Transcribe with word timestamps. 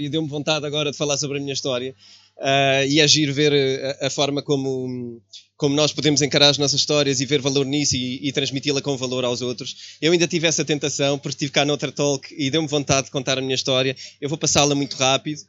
E 0.00 0.08
deu-me 0.08 0.28
vontade 0.28 0.66
agora 0.66 0.90
de 0.90 0.96
falar 0.96 1.16
sobre 1.16 1.38
a 1.38 1.40
minha 1.40 1.52
história 1.52 1.94
uh, 2.38 2.86
e 2.88 3.00
agir 3.00 3.30
ver 3.32 3.52
a, 4.00 4.06
a, 4.06 4.10
forma 4.10 4.42
como, 4.42 5.22
como 5.56 5.76
nós 5.76 5.92
podemos 5.92 6.22
encarar 6.22 6.48
as 6.48 6.58
nossas 6.58 6.80
histórias 6.80 7.20
e 7.20 7.26
ver 7.26 7.40
valor 7.40 7.64
nisso 7.64 7.94
e, 7.94 8.26
e 8.26 8.32
transmiti-la 8.32 8.82
com 8.82 8.96
valor 8.96 9.24
aos 9.24 9.42
outros. 9.42 9.96
Eu 10.00 10.12
ainda 10.12 10.26
tive 10.26 10.46
essa 10.46 10.64
tentação, 10.64 11.18
porque 11.18 11.30
estive 11.36 11.52
cá 11.52 11.64
noutra 11.64 11.92
talk 11.92 12.34
e 12.36 12.50
deu-me 12.50 12.68
vontade 12.68 13.06
de 13.06 13.10
contar 13.12 13.38
a 13.38 13.40
minha 13.40 13.54
história. 13.54 13.94
Eu 14.20 14.28
vou 14.28 14.38
passá-la 14.38 14.74
muito 14.74 14.96
rápido. 14.96 15.40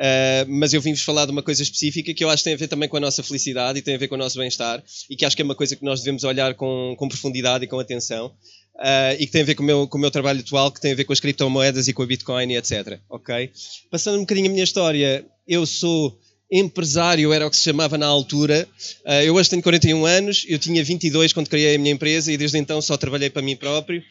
Uh, 0.00 0.48
mas 0.48 0.72
eu 0.72 0.80
vim-vos 0.80 1.02
falar 1.02 1.26
de 1.26 1.30
uma 1.30 1.42
coisa 1.42 1.62
específica 1.62 2.14
que 2.14 2.24
eu 2.24 2.30
acho 2.30 2.42
que 2.42 2.44
tem 2.44 2.54
a 2.54 2.56
ver 2.56 2.68
também 2.68 2.88
com 2.88 2.96
a 2.96 3.00
nossa 3.00 3.22
felicidade 3.22 3.80
e 3.80 3.82
tem 3.82 3.96
a 3.96 3.98
ver 3.98 4.08
com 4.08 4.14
o 4.14 4.18
nosso 4.18 4.38
bem-estar 4.38 4.82
e 5.10 5.14
que 5.14 5.26
acho 5.26 5.36
que 5.36 5.42
é 5.42 5.44
uma 5.44 5.54
coisa 5.54 5.76
que 5.76 5.84
nós 5.84 6.00
devemos 6.00 6.24
olhar 6.24 6.54
com, 6.54 6.94
com 6.96 7.06
profundidade 7.06 7.66
e 7.66 7.68
com 7.68 7.78
atenção 7.78 8.28
uh, 8.76 9.14
e 9.18 9.26
que 9.26 9.32
tem 9.32 9.42
a 9.42 9.44
ver 9.44 9.56
com 9.56 9.62
o, 9.62 9.66
meu, 9.66 9.86
com 9.86 9.98
o 9.98 10.00
meu 10.00 10.10
trabalho 10.10 10.40
atual, 10.40 10.72
que 10.72 10.80
tem 10.80 10.92
a 10.92 10.94
ver 10.94 11.04
com 11.04 11.12
as 11.12 11.20
criptomoedas 11.20 11.86
e 11.86 11.92
com 11.92 12.02
a 12.02 12.06
Bitcoin 12.06 12.50
e 12.50 12.56
etc. 12.56 12.98
Ok? 13.10 13.52
Passando 13.90 14.16
um 14.16 14.20
bocadinho 14.20 14.48
a 14.48 14.50
minha 14.50 14.64
história, 14.64 15.22
eu 15.46 15.66
sou 15.66 16.18
empresário, 16.50 17.30
era 17.30 17.46
o 17.46 17.50
que 17.50 17.56
se 17.56 17.64
chamava 17.64 17.98
na 17.98 18.06
altura. 18.06 18.66
Uh, 19.04 19.22
eu 19.22 19.34
hoje 19.34 19.50
tenho 19.50 19.62
41 19.62 20.06
anos, 20.06 20.46
eu 20.48 20.58
tinha 20.58 20.82
22 20.82 21.34
quando 21.34 21.50
criei 21.50 21.74
a 21.76 21.78
minha 21.78 21.92
empresa 21.92 22.32
e 22.32 22.38
desde 22.38 22.56
então 22.56 22.80
só 22.80 22.96
trabalhei 22.96 23.28
para 23.28 23.42
mim 23.42 23.54
próprio. 23.54 24.02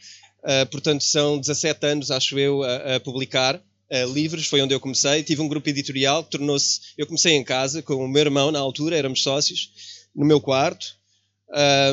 portanto, 0.70 1.04
são 1.04 1.40
17 1.40 1.86
anos, 1.88 2.12
acho 2.12 2.38
eu, 2.38 2.62
a, 2.62 2.98
a 2.98 3.00
publicar 3.00 3.60
uh, 3.92 4.14
livros, 4.14 4.48
foi 4.48 4.62
onde 4.62 4.74
eu 4.74 4.80
comecei. 4.80 5.24
Tive 5.24 5.42
um 5.42 5.48
grupo 5.48 5.70
editorial 5.70 6.24
que 6.24 6.32
tornou-se. 6.32 6.80
Eu 6.98 7.06
comecei 7.06 7.34
em 7.34 7.44
casa 7.44 7.82
com 7.82 7.96
o 7.96 8.08
meu 8.08 8.22
irmão, 8.22 8.52
na 8.52 8.60
altura, 8.60 8.98
éramos 8.98 9.22
sócios, 9.22 9.72
no 10.16 10.26
meu 10.26 10.40
quarto. 10.40 10.96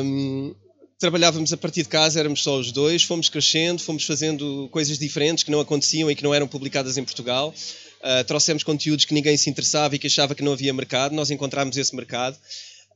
Um, 0.03 0.55
trabalhávamos 0.99 1.53
a 1.53 1.57
partir 1.57 1.83
de 1.83 1.89
casa, 1.89 2.19
éramos 2.19 2.41
só 2.41 2.57
os 2.57 2.71
dois, 2.71 3.03
fomos 3.03 3.29
crescendo, 3.29 3.81
fomos 3.81 4.03
fazendo 4.03 4.67
coisas 4.71 4.97
diferentes 4.97 5.43
que 5.43 5.51
não 5.51 5.59
aconteciam 5.59 6.09
e 6.09 6.15
que 6.15 6.23
não 6.23 6.33
eram 6.33 6.47
publicadas 6.47 6.97
em 6.97 7.03
Portugal. 7.03 7.53
Uh, 7.99 8.23
trouxemos 8.25 8.63
conteúdos 8.63 9.05
que 9.05 9.13
ninguém 9.13 9.35
se 9.37 9.49
interessava 9.49 9.95
e 9.95 9.99
que 9.99 10.07
achava 10.07 10.35
que 10.35 10.43
não 10.43 10.53
havia 10.53 10.73
mercado, 10.73 11.15
nós 11.15 11.31
encontramos 11.31 11.77
esse 11.77 11.95
mercado. 11.95 12.37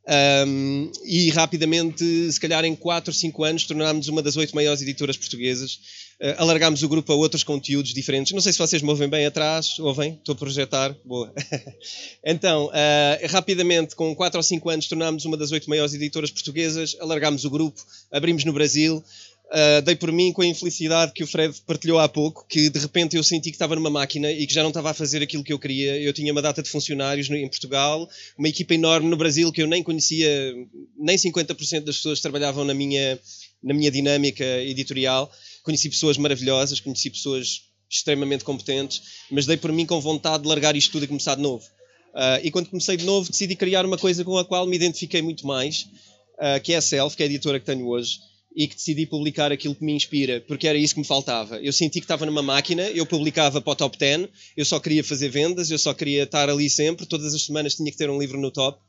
Um, 0.08 0.92
e 1.06 1.30
rapidamente, 1.30 2.32
se 2.32 2.40
calhar 2.40 2.66
em 2.66 2.76
4 2.76 3.12
ou 3.12 3.14
5 3.14 3.44
anos, 3.44 3.66
tornámos 3.66 4.08
uma 4.08 4.22
das 4.22 4.36
oito 4.36 4.56
maiores 4.56 4.82
editoras 4.82 5.16
portuguesas. 5.16 5.80
Uh, 6.20 6.36
alargámos 6.38 6.82
o 6.84 6.90
grupo 6.90 7.12
a 7.12 7.16
outros 7.16 7.44
conteúdos 7.44 7.94
diferentes. 7.94 8.32
Não 8.32 8.42
sei 8.42 8.52
se 8.52 8.60
vocês 8.60 8.82
me 8.82 8.90
ouvem 8.90 9.08
bem 9.08 9.26
atrás. 9.26 9.78
Ouvem? 9.80 10.14
Estou 10.14 10.34
a 10.34 10.36
projetar. 10.36 10.96
Boa. 11.06 11.34
então, 12.26 12.68
uh, 12.68 13.28
rapidamente, 13.28 13.96
com 13.96 14.16
4 14.16 14.40
ou 14.40 14.44
5 14.44 14.70
anos, 14.70 14.88
tornámos 14.88 15.26
uma 15.26 15.38
das 15.38 15.52
oito 15.52 15.70
maiores 15.70 15.94
editoras 15.94 16.32
portuguesas. 16.32 16.96
Alargámos 17.00 17.46
o 17.46 17.50
grupo, 17.50 17.82
abrimos 18.12 18.44
no 18.44 18.54
Brasil. 18.54 19.04
Uh, 19.52 19.82
dei 19.82 19.98
por 19.98 20.10
mim 20.14 20.32
com 20.32 20.42
a 20.42 20.46
infelicidade 20.46 21.12
que 21.12 21.26
o 21.26 21.28
Fred 21.28 21.54
partilhou 21.68 22.00
há 22.00 22.08
pouco, 22.08 22.46
que 22.48 22.70
de 22.70 22.80
repente 22.80 23.18
eu 23.18 23.24
senti 23.24 23.50
que 23.50 23.56
estava 23.56 23.76
numa 23.76 23.90
máquina 23.90 24.32
e 24.32 24.48
que 24.48 24.54
já 24.54 24.62
não 24.62 24.70
estava 24.70 24.92
a 24.92 24.94
fazer 24.94 25.22
aquilo 25.22 25.44
que 25.44 25.52
eu 25.52 25.60
queria. 25.60 26.00
Eu 26.00 26.14
tinha 26.14 26.32
uma 26.32 26.42
data 26.42 26.64
de 26.64 26.70
funcionários 26.70 27.28
no, 27.28 27.36
em 27.36 27.50
Portugal, 27.50 28.10
uma 28.38 28.48
equipa 28.48 28.74
enorme 28.74 29.10
no 29.10 29.18
Brasil 29.18 29.52
que 29.52 29.62
eu 29.62 29.68
nem 29.68 29.84
conhecia, 29.84 30.56
nem 30.98 31.18
50% 31.18 31.82
das 31.82 31.98
pessoas 31.98 32.22
trabalhavam 32.22 32.64
na 32.64 32.74
minha, 32.74 33.20
na 33.62 33.74
minha 33.74 33.92
dinâmica 33.92 34.46
editorial. 34.62 35.30
Conheci 35.64 35.90
pessoas 35.90 36.16
maravilhosas, 36.16 36.80
conheci 36.80 37.10
pessoas 37.10 37.64
extremamente 37.90 38.46
competentes, 38.46 39.02
mas 39.30 39.46
dei 39.46 39.58
por 39.58 39.74
mim 39.74 39.86
com 39.86 40.00
vontade 40.00 40.44
de 40.44 40.48
largar 40.48 40.78
isto 40.78 40.94
tudo 40.94 41.04
e 41.04 41.08
começar 41.10 41.36
de 41.36 41.42
novo. 41.42 41.66
Uh, 42.14 42.40
e 42.42 42.52
quando 42.52 42.70
comecei 42.70 42.96
de 42.96 43.04
novo, 43.04 43.30
decidi 43.30 43.58
criar 43.58 43.86
uma 43.86 43.98
coisa 43.98 44.24
com 44.24 44.38
a 44.38 44.46
qual 44.46 44.66
me 44.66 44.78
identifiquei 44.78 45.22
muito 45.22 45.46
mais, 45.46 45.90
uh, 46.38 46.62
que 46.64 46.72
é 46.72 46.78
a 46.78 46.82
Self, 46.82 47.18
que 47.18 47.24
é 47.24 47.26
a 47.26 47.30
editora 47.30 47.60
que 47.60 47.66
tenho 47.66 47.86
hoje 47.86 48.31
e 48.56 48.68
que 48.68 48.76
decidi 48.76 49.06
publicar 49.06 49.52
aquilo 49.52 49.74
que 49.74 49.84
me 49.84 49.94
inspira, 49.94 50.42
porque 50.42 50.68
era 50.68 50.78
isso 50.78 50.94
que 50.94 51.00
me 51.00 51.06
faltava. 51.06 51.60
Eu 51.62 51.72
senti 51.72 52.00
que 52.00 52.06
estava 52.06 52.26
numa 52.26 52.42
máquina, 52.42 52.84
eu 52.90 53.06
publicava 53.06 53.62
para 53.62 53.72
o 53.72 53.76
top 53.76 53.98
10, 53.98 54.28
eu 54.58 54.66
só 54.66 54.80
queria 54.80 55.04
fazer 55.04 55.30
vendas, 55.30 55.72
eu 55.72 55.78
só 55.78 55.94
queria 55.94 56.24
estar 56.24 56.50
ali 56.50 56.70
sempre, 56.70 57.06
todas 57.06 57.34
as 57.34 57.44
semanas 57.44 57.76
tinha 57.76 57.90
que 57.90 57.98
ter 57.98 58.10
um 58.10 58.20
livro 58.20 58.40
no 58.40 58.52
top, 58.52 58.82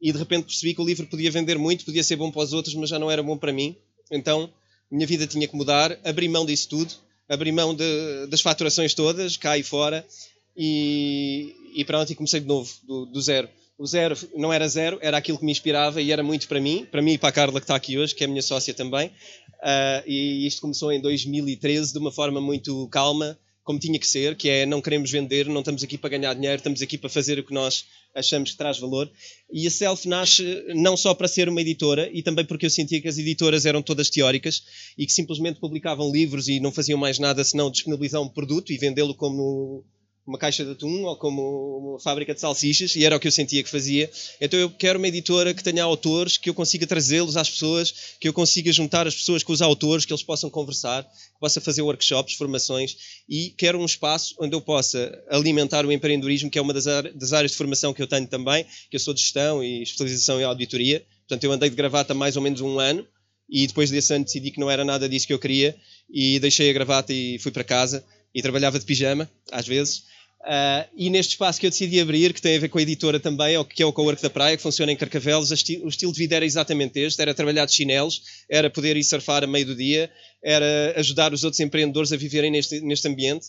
e 0.00 0.12
de 0.12 0.18
repente 0.18 0.44
percebi 0.44 0.74
que 0.74 0.80
o 0.80 0.84
livro 0.84 1.06
podia 1.06 1.30
vender 1.30 1.58
muito, 1.58 1.84
podia 1.84 2.04
ser 2.04 2.16
bom 2.16 2.30
para 2.30 2.42
os 2.42 2.52
outros, 2.52 2.74
mas 2.74 2.90
já 2.90 2.98
não 2.98 3.10
era 3.10 3.22
bom 3.22 3.38
para 3.38 3.52
mim. 3.52 3.74
Então, 4.10 4.52
minha 4.90 5.06
vida 5.06 5.26
tinha 5.26 5.48
que 5.48 5.56
mudar, 5.56 5.98
abri 6.04 6.28
mão 6.28 6.44
disso 6.44 6.68
tudo, 6.68 6.94
abri 7.28 7.50
mão 7.50 7.74
de, 7.74 8.26
das 8.28 8.42
faturações 8.42 8.92
todas, 8.92 9.36
cá 9.38 9.56
e 9.56 9.62
fora, 9.62 10.06
e, 10.54 11.54
e 11.74 11.84
pronto, 11.84 12.12
e 12.12 12.14
comecei 12.14 12.40
de 12.40 12.46
novo, 12.46 12.70
do, 12.86 13.06
do 13.06 13.20
zero 13.22 13.48
o 13.78 13.86
zero 13.86 14.16
não 14.34 14.52
era 14.52 14.66
zero, 14.68 14.98
era 15.02 15.18
aquilo 15.18 15.38
que 15.38 15.44
me 15.44 15.52
inspirava 15.52 16.00
e 16.00 16.10
era 16.10 16.22
muito 16.22 16.48
para 16.48 16.60
mim, 16.60 16.86
para 16.90 17.02
mim 17.02 17.12
e 17.12 17.18
para 17.18 17.28
a 17.28 17.32
Carla 17.32 17.60
que 17.60 17.64
está 17.64 17.76
aqui 17.76 17.98
hoje, 17.98 18.14
que 18.14 18.24
é 18.24 18.26
a 18.26 18.30
minha 18.30 18.42
sócia 18.42 18.72
também. 18.72 19.08
Uh, 19.08 20.02
e 20.06 20.46
isto 20.46 20.60
começou 20.60 20.92
em 20.92 21.00
2013 21.00 21.92
de 21.92 21.98
uma 21.98 22.10
forma 22.10 22.40
muito 22.40 22.88
calma, 22.88 23.38
como 23.62 23.80
tinha 23.80 23.98
que 23.98 24.06
ser, 24.06 24.36
que 24.36 24.48
é 24.48 24.64
não 24.64 24.80
queremos 24.80 25.10
vender, 25.10 25.46
não 25.46 25.58
estamos 25.58 25.82
aqui 25.82 25.98
para 25.98 26.10
ganhar 26.10 26.32
dinheiro, 26.34 26.56
estamos 26.56 26.80
aqui 26.80 26.96
para 26.96 27.10
fazer 27.10 27.38
o 27.38 27.44
que 27.44 27.52
nós 27.52 27.84
achamos 28.14 28.52
que 28.52 28.56
traz 28.56 28.78
valor. 28.78 29.10
E 29.52 29.66
a 29.66 29.70
Self 29.70 30.08
nasce 30.08 30.64
não 30.68 30.96
só 30.96 31.12
para 31.12 31.26
ser 31.26 31.48
uma 31.48 31.60
editora, 31.60 32.08
e 32.12 32.22
também 32.22 32.44
porque 32.44 32.66
eu 32.66 32.70
sentia 32.70 33.02
que 33.02 33.08
as 33.08 33.18
editoras 33.18 33.66
eram 33.66 33.82
todas 33.82 34.08
teóricas 34.08 34.62
e 34.96 35.04
que 35.04 35.12
simplesmente 35.12 35.58
publicavam 35.58 36.10
livros 36.12 36.48
e 36.48 36.60
não 36.60 36.70
faziam 36.70 36.98
mais 36.98 37.18
nada 37.18 37.42
senão 37.42 37.70
disponibilizar 37.70 38.22
um 38.22 38.28
produto 38.28 38.72
e 38.72 38.78
vendê-lo 38.78 39.14
como 39.14 39.84
uma 40.26 40.38
caixa 40.38 40.64
de 40.64 40.72
atum 40.72 41.04
ou 41.04 41.16
como 41.16 41.78
uma 41.78 42.00
fábrica 42.00 42.34
de 42.34 42.40
salsichas, 42.40 42.96
e 42.96 43.04
era 43.04 43.16
o 43.16 43.20
que 43.20 43.28
eu 43.28 43.32
sentia 43.32 43.62
que 43.62 43.70
fazia. 43.70 44.10
Então 44.40 44.58
eu 44.58 44.68
quero 44.68 44.98
uma 44.98 45.06
editora 45.06 45.54
que 45.54 45.62
tenha 45.62 45.84
autores, 45.84 46.36
que 46.36 46.50
eu 46.50 46.54
consiga 46.54 46.86
trazê-los 46.86 47.36
às 47.36 47.48
pessoas, 47.48 47.94
que 48.18 48.26
eu 48.26 48.32
consiga 48.32 48.72
juntar 48.72 49.06
as 49.06 49.14
pessoas 49.14 49.44
com 49.44 49.52
os 49.52 49.62
autores, 49.62 50.04
que 50.04 50.12
eles 50.12 50.24
possam 50.24 50.50
conversar, 50.50 51.04
que 51.04 51.40
possa 51.40 51.60
fazer 51.60 51.82
workshops, 51.82 52.34
formações, 52.34 52.96
e 53.28 53.50
quero 53.56 53.78
um 53.78 53.84
espaço 53.84 54.34
onde 54.40 54.54
eu 54.56 54.60
possa 54.60 55.16
alimentar 55.30 55.86
o 55.86 55.92
empreendedorismo, 55.92 56.50
que 56.50 56.58
é 56.58 56.62
uma 56.62 56.74
das, 56.74 56.86
áreas 56.86 57.52
de 57.52 57.56
formação 57.56 57.94
que 57.94 58.02
eu 58.02 58.06
tenho 58.08 58.26
também, 58.26 58.64
que 58.90 58.96
eu 58.96 59.00
sou 59.00 59.14
de 59.14 59.20
gestão 59.20 59.62
e 59.62 59.82
especialização 59.82 60.40
em 60.40 60.44
auditoria. 60.44 61.04
Portanto, 61.20 61.44
eu 61.44 61.52
andei 61.52 61.70
de 61.70 61.76
gravata 61.76 62.14
mais 62.14 62.36
ou 62.36 62.42
menos 62.42 62.60
um 62.60 62.80
ano, 62.80 63.06
e 63.48 63.66
depois 63.66 63.90
desse 63.90 64.12
ano 64.12 64.24
decidi 64.24 64.50
que 64.50 64.58
não 64.58 64.68
era 64.68 64.84
nada 64.84 65.08
disso 65.08 65.26
que 65.26 65.32
eu 65.32 65.38
queria, 65.38 65.76
e 66.10 66.40
deixei 66.40 66.68
a 66.68 66.72
gravata 66.72 67.12
e 67.12 67.38
fui 67.38 67.52
para 67.52 67.62
casa, 67.62 68.04
e 68.34 68.42
trabalhava 68.42 68.78
de 68.78 68.84
pijama, 68.84 69.30
às 69.50 69.66
vezes, 69.66 70.04
Uh, 70.46 70.86
e 70.96 71.10
neste 71.10 71.30
espaço 71.30 71.58
que 71.58 71.66
eu 71.66 71.70
decidi 71.70 72.00
abrir, 72.00 72.32
que 72.32 72.40
tem 72.40 72.56
a 72.56 72.60
ver 72.60 72.68
com 72.68 72.78
a 72.78 72.82
editora 72.82 73.18
também, 73.18 73.62
que 73.64 73.82
é 73.82 73.86
o 73.86 73.92
Cowork 73.92 74.22
da 74.22 74.30
Praia, 74.30 74.56
que 74.56 74.62
funciona 74.62 74.92
em 74.92 74.96
Carcavelos, 74.96 75.50
o 75.50 75.54
estilo 75.88 76.12
de 76.12 76.18
vida 76.18 76.36
era 76.36 76.44
exatamente 76.44 77.00
este: 77.00 77.20
era 77.20 77.34
trabalhar 77.34 77.66
de 77.66 77.74
chinelos, 77.74 78.22
era 78.48 78.70
poder 78.70 78.96
ir 78.96 79.02
surfar 79.02 79.42
a 79.42 79.46
meio 79.48 79.66
do 79.66 79.74
dia, 79.74 80.08
era 80.40 80.94
ajudar 80.96 81.32
os 81.32 81.42
outros 81.42 81.58
empreendedores 81.58 82.12
a 82.12 82.16
viverem 82.16 82.52
neste, 82.52 82.80
neste 82.80 83.08
ambiente 83.08 83.48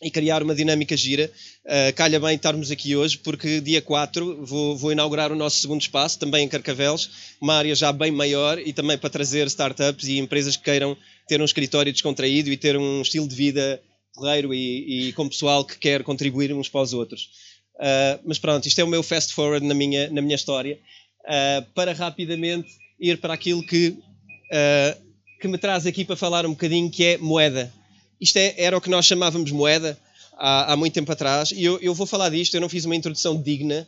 e 0.00 0.08
criar 0.08 0.44
uma 0.44 0.54
dinâmica 0.54 0.96
gira. 0.96 1.28
Uh, 1.64 1.92
calha 1.96 2.20
bem 2.20 2.36
estarmos 2.36 2.70
aqui 2.70 2.94
hoje, 2.94 3.18
porque 3.18 3.60
dia 3.60 3.82
4 3.82 4.46
vou, 4.46 4.76
vou, 4.76 4.92
inaugurar 4.92 5.32
o 5.32 5.36
nosso 5.36 5.58
segundo 5.58 5.80
espaço, 5.80 6.20
também 6.20 6.44
em 6.44 6.48
Carcavelos, 6.48 7.10
uma 7.40 7.54
área 7.54 7.74
já 7.74 7.90
bem 7.90 8.12
maior 8.12 8.60
e 8.60 8.72
também 8.72 8.96
para 8.96 9.10
trazer 9.10 9.44
startups 9.48 10.06
e 10.06 10.18
empresas 10.18 10.56
que 10.56 10.62
queiram 10.62 10.96
ter 11.26 11.40
um 11.40 11.44
escritório 11.44 11.92
descontraído 11.92 12.48
e 12.52 12.56
ter 12.56 12.76
um 12.76 13.02
estilo 13.02 13.26
de 13.26 13.34
vida 13.34 13.82
porreiro 14.16 14.54
e, 14.54 15.08
e 15.08 15.12
com 15.12 15.28
pessoal 15.28 15.64
que 15.64 15.78
quer 15.78 16.02
contribuir 16.02 16.52
uns 16.52 16.68
para 16.68 16.80
os 16.80 16.94
outros. 16.94 17.28
Uh, 17.76 18.18
mas 18.24 18.38
pronto, 18.38 18.66
isto 18.66 18.80
é 18.80 18.84
o 18.84 18.88
meu 18.88 19.02
fast 19.02 19.34
forward 19.34 19.64
na 19.64 19.74
minha, 19.74 20.08
na 20.10 20.22
minha 20.22 20.34
história, 20.34 20.80
uh, 21.24 21.64
para 21.74 21.92
rapidamente 21.92 22.68
ir 22.98 23.18
para 23.18 23.34
aquilo 23.34 23.64
que, 23.64 23.88
uh, 23.88 25.02
que 25.38 25.46
me 25.46 25.58
traz 25.58 25.86
aqui 25.86 26.04
para 26.04 26.16
falar 26.16 26.46
um 26.46 26.50
bocadinho, 26.50 26.90
que 26.90 27.04
é 27.04 27.18
moeda. 27.18 27.72
Isto 28.18 28.38
é, 28.38 28.54
era 28.56 28.76
o 28.76 28.80
que 28.80 28.88
nós 28.88 29.04
chamávamos 29.04 29.50
moeda 29.50 29.98
há, 30.38 30.72
há 30.72 30.76
muito 30.76 30.94
tempo 30.94 31.12
atrás, 31.12 31.50
e 31.50 31.62
eu, 31.62 31.78
eu, 31.80 31.94
vou 31.94 32.06
falar 32.06 32.30
disto, 32.30 32.54
eu 32.54 32.60
não 32.62 32.68
fiz 32.68 32.86
uma 32.86 32.96
introdução 32.96 33.40
digna, 33.40 33.86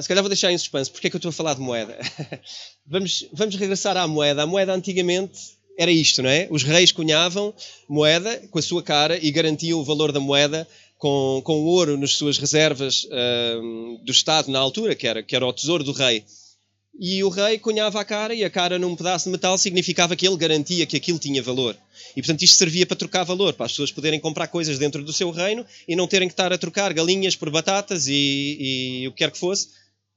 se 0.00 0.08
calhar 0.08 0.22
vou 0.22 0.30
deixar 0.30 0.50
em 0.50 0.56
suspense, 0.56 0.90
porque 0.90 1.08
é 1.08 1.10
que 1.10 1.16
eu 1.16 1.18
estou 1.18 1.28
a 1.28 1.32
falar 1.32 1.54
de 1.54 1.60
moeda? 1.60 1.98
vamos, 2.86 3.28
vamos 3.32 3.54
regressar 3.56 3.96
à 3.98 4.06
moeda. 4.06 4.44
A 4.44 4.46
moeda 4.46 4.72
antigamente 4.72 5.38
era 5.78 5.90
isto, 5.90 6.22
não 6.22 6.30
é? 6.30 6.46
Os 6.50 6.62
reis 6.62 6.92
cunhavam 6.92 7.54
moeda 7.88 8.36
com 8.50 8.58
a 8.58 8.62
sua 8.62 8.82
cara 8.82 9.18
e 9.20 9.30
garantiam 9.30 9.80
o 9.80 9.84
valor 9.84 10.12
da 10.12 10.20
moeda 10.20 10.66
com, 10.98 11.40
com 11.44 11.64
ouro 11.64 11.96
nas 11.96 12.12
suas 12.12 12.38
reservas 12.38 13.04
uh, 13.04 13.98
do 14.04 14.12
Estado 14.12 14.50
na 14.50 14.58
altura, 14.58 14.94
que 14.94 15.06
era, 15.06 15.22
que 15.22 15.34
era 15.34 15.46
o 15.46 15.52
tesouro 15.52 15.82
do 15.82 15.92
rei. 15.92 16.24
E 17.00 17.24
o 17.24 17.30
rei 17.30 17.58
cunhava 17.58 18.00
a 18.00 18.04
cara 18.04 18.34
e 18.34 18.44
a 18.44 18.50
cara 18.50 18.78
num 18.78 18.94
pedaço 18.94 19.24
de 19.24 19.32
metal 19.32 19.56
significava 19.56 20.14
que 20.14 20.26
ele 20.26 20.36
garantia 20.36 20.86
que 20.86 20.96
aquilo 20.96 21.18
tinha 21.18 21.42
valor. 21.42 21.76
E 22.14 22.20
portanto 22.20 22.42
isto 22.42 22.56
servia 22.56 22.86
para 22.86 22.96
trocar 22.96 23.24
valor, 23.24 23.54
para 23.54 23.66
as 23.66 23.72
pessoas 23.72 23.90
poderem 23.90 24.20
comprar 24.20 24.46
coisas 24.48 24.78
dentro 24.78 25.02
do 25.02 25.12
seu 25.12 25.30
reino 25.30 25.64
e 25.88 25.96
não 25.96 26.06
terem 26.06 26.28
que 26.28 26.34
estar 26.34 26.52
a 26.52 26.58
trocar 26.58 26.92
galinhas 26.92 27.34
por 27.34 27.50
batatas 27.50 28.06
e, 28.06 29.02
e 29.02 29.08
o 29.08 29.12
que 29.12 29.18
quer 29.18 29.30
que 29.30 29.38
fosse. 29.38 29.68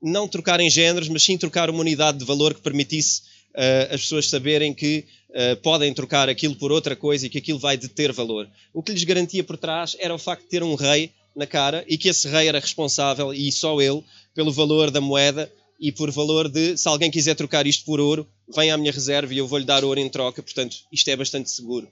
Não 0.01 0.27
trocar 0.27 0.59
em 0.59 0.69
géneros, 0.69 1.07
mas 1.07 1.23
sim 1.23 1.37
trocar 1.37 1.69
uma 1.69 1.79
unidade 1.79 2.19
de 2.19 2.25
valor 2.25 2.53
que 2.53 2.61
permitisse 2.61 3.21
uh, 3.55 3.93
as 3.93 4.01
pessoas 4.01 4.29
saberem 4.29 4.73
que 4.73 5.05
uh, 5.35 5.55
podem 5.57 5.93
trocar 5.93 6.29
aquilo 6.29 6.55
por 6.55 6.71
outra 6.71 6.95
coisa 6.95 7.27
e 7.27 7.29
que 7.29 7.37
aquilo 7.37 7.59
vai 7.59 7.77
de 7.77 7.89
ter 7.89 8.11
valor. 8.11 8.49
O 8.73 8.81
que 8.81 8.91
lhes 8.91 9.03
garantia 9.03 9.43
por 9.43 9.57
trás 9.57 9.95
era 9.99 10.15
o 10.15 10.19
facto 10.19 10.43
de 10.43 10.49
ter 10.49 10.63
um 10.63 10.75
rei 10.75 11.11
na 11.35 11.45
cara 11.45 11.83
e 11.87 11.97
que 11.97 12.07
esse 12.07 12.27
rei 12.29 12.47
era 12.47 12.59
responsável, 12.59 13.33
e 13.33 13.51
só 13.51 13.79
ele, 13.81 14.01
pelo 14.33 14.51
valor 14.51 14.89
da 14.89 15.01
moeda 15.01 15.51
e 15.79 15.91
por 15.91 16.09
valor 16.09 16.47
de, 16.47 16.77
se 16.77 16.87
alguém 16.87 17.11
quiser 17.11 17.35
trocar 17.35 17.67
isto 17.67 17.83
por 17.83 17.99
ouro, 17.99 18.25
vem 18.55 18.71
à 18.71 18.77
minha 18.77 18.91
reserva 18.91 19.33
e 19.33 19.37
eu 19.37 19.47
vou-lhe 19.47 19.65
dar 19.65 19.83
ouro 19.83 19.99
em 19.99 20.07
troca, 20.07 20.41
portanto, 20.41 20.77
isto 20.91 21.09
é 21.09 21.15
bastante 21.15 21.49
seguro. 21.49 21.89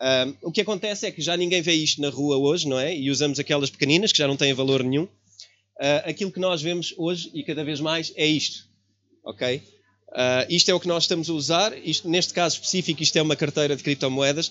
Um, 0.00 0.48
o 0.48 0.52
que 0.52 0.60
acontece 0.60 1.06
é 1.06 1.10
que 1.10 1.20
já 1.20 1.36
ninguém 1.36 1.60
vê 1.60 1.74
isto 1.74 2.00
na 2.00 2.08
rua 2.08 2.38
hoje, 2.38 2.68
não 2.68 2.78
é? 2.78 2.96
E 2.96 3.10
usamos 3.10 3.38
aquelas 3.38 3.68
pequeninas 3.68 4.12
que 4.12 4.18
já 4.18 4.26
não 4.28 4.36
têm 4.36 4.54
valor 4.54 4.82
nenhum. 4.82 5.04
Uh, 5.04 6.02
aquilo 6.04 6.32
que 6.32 6.40
nós 6.40 6.62
vemos 6.62 6.94
hoje 6.96 7.30
e 7.34 7.42
cada 7.42 7.64
vez 7.64 7.80
mais 7.80 8.12
é 8.16 8.26
isto, 8.26 8.64
ok? 9.24 9.60
Uh, 10.08 10.48
isto 10.48 10.70
é 10.70 10.74
o 10.74 10.80
que 10.80 10.88
nós 10.88 11.04
estamos 11.04 11.28
a 11.28 11.32
usar. 11.32 11.76
Isto, 11.86 12.08
neste 12.08 12.32
caso 12.32 12.54
específico, 12.56 13.02
isto 13.02 13.16
é 13.16 13.22
uma 13.22 13.36
carteira 13.36 13.76
de 13.76 13.82
criptomoedas. 13.82 14.50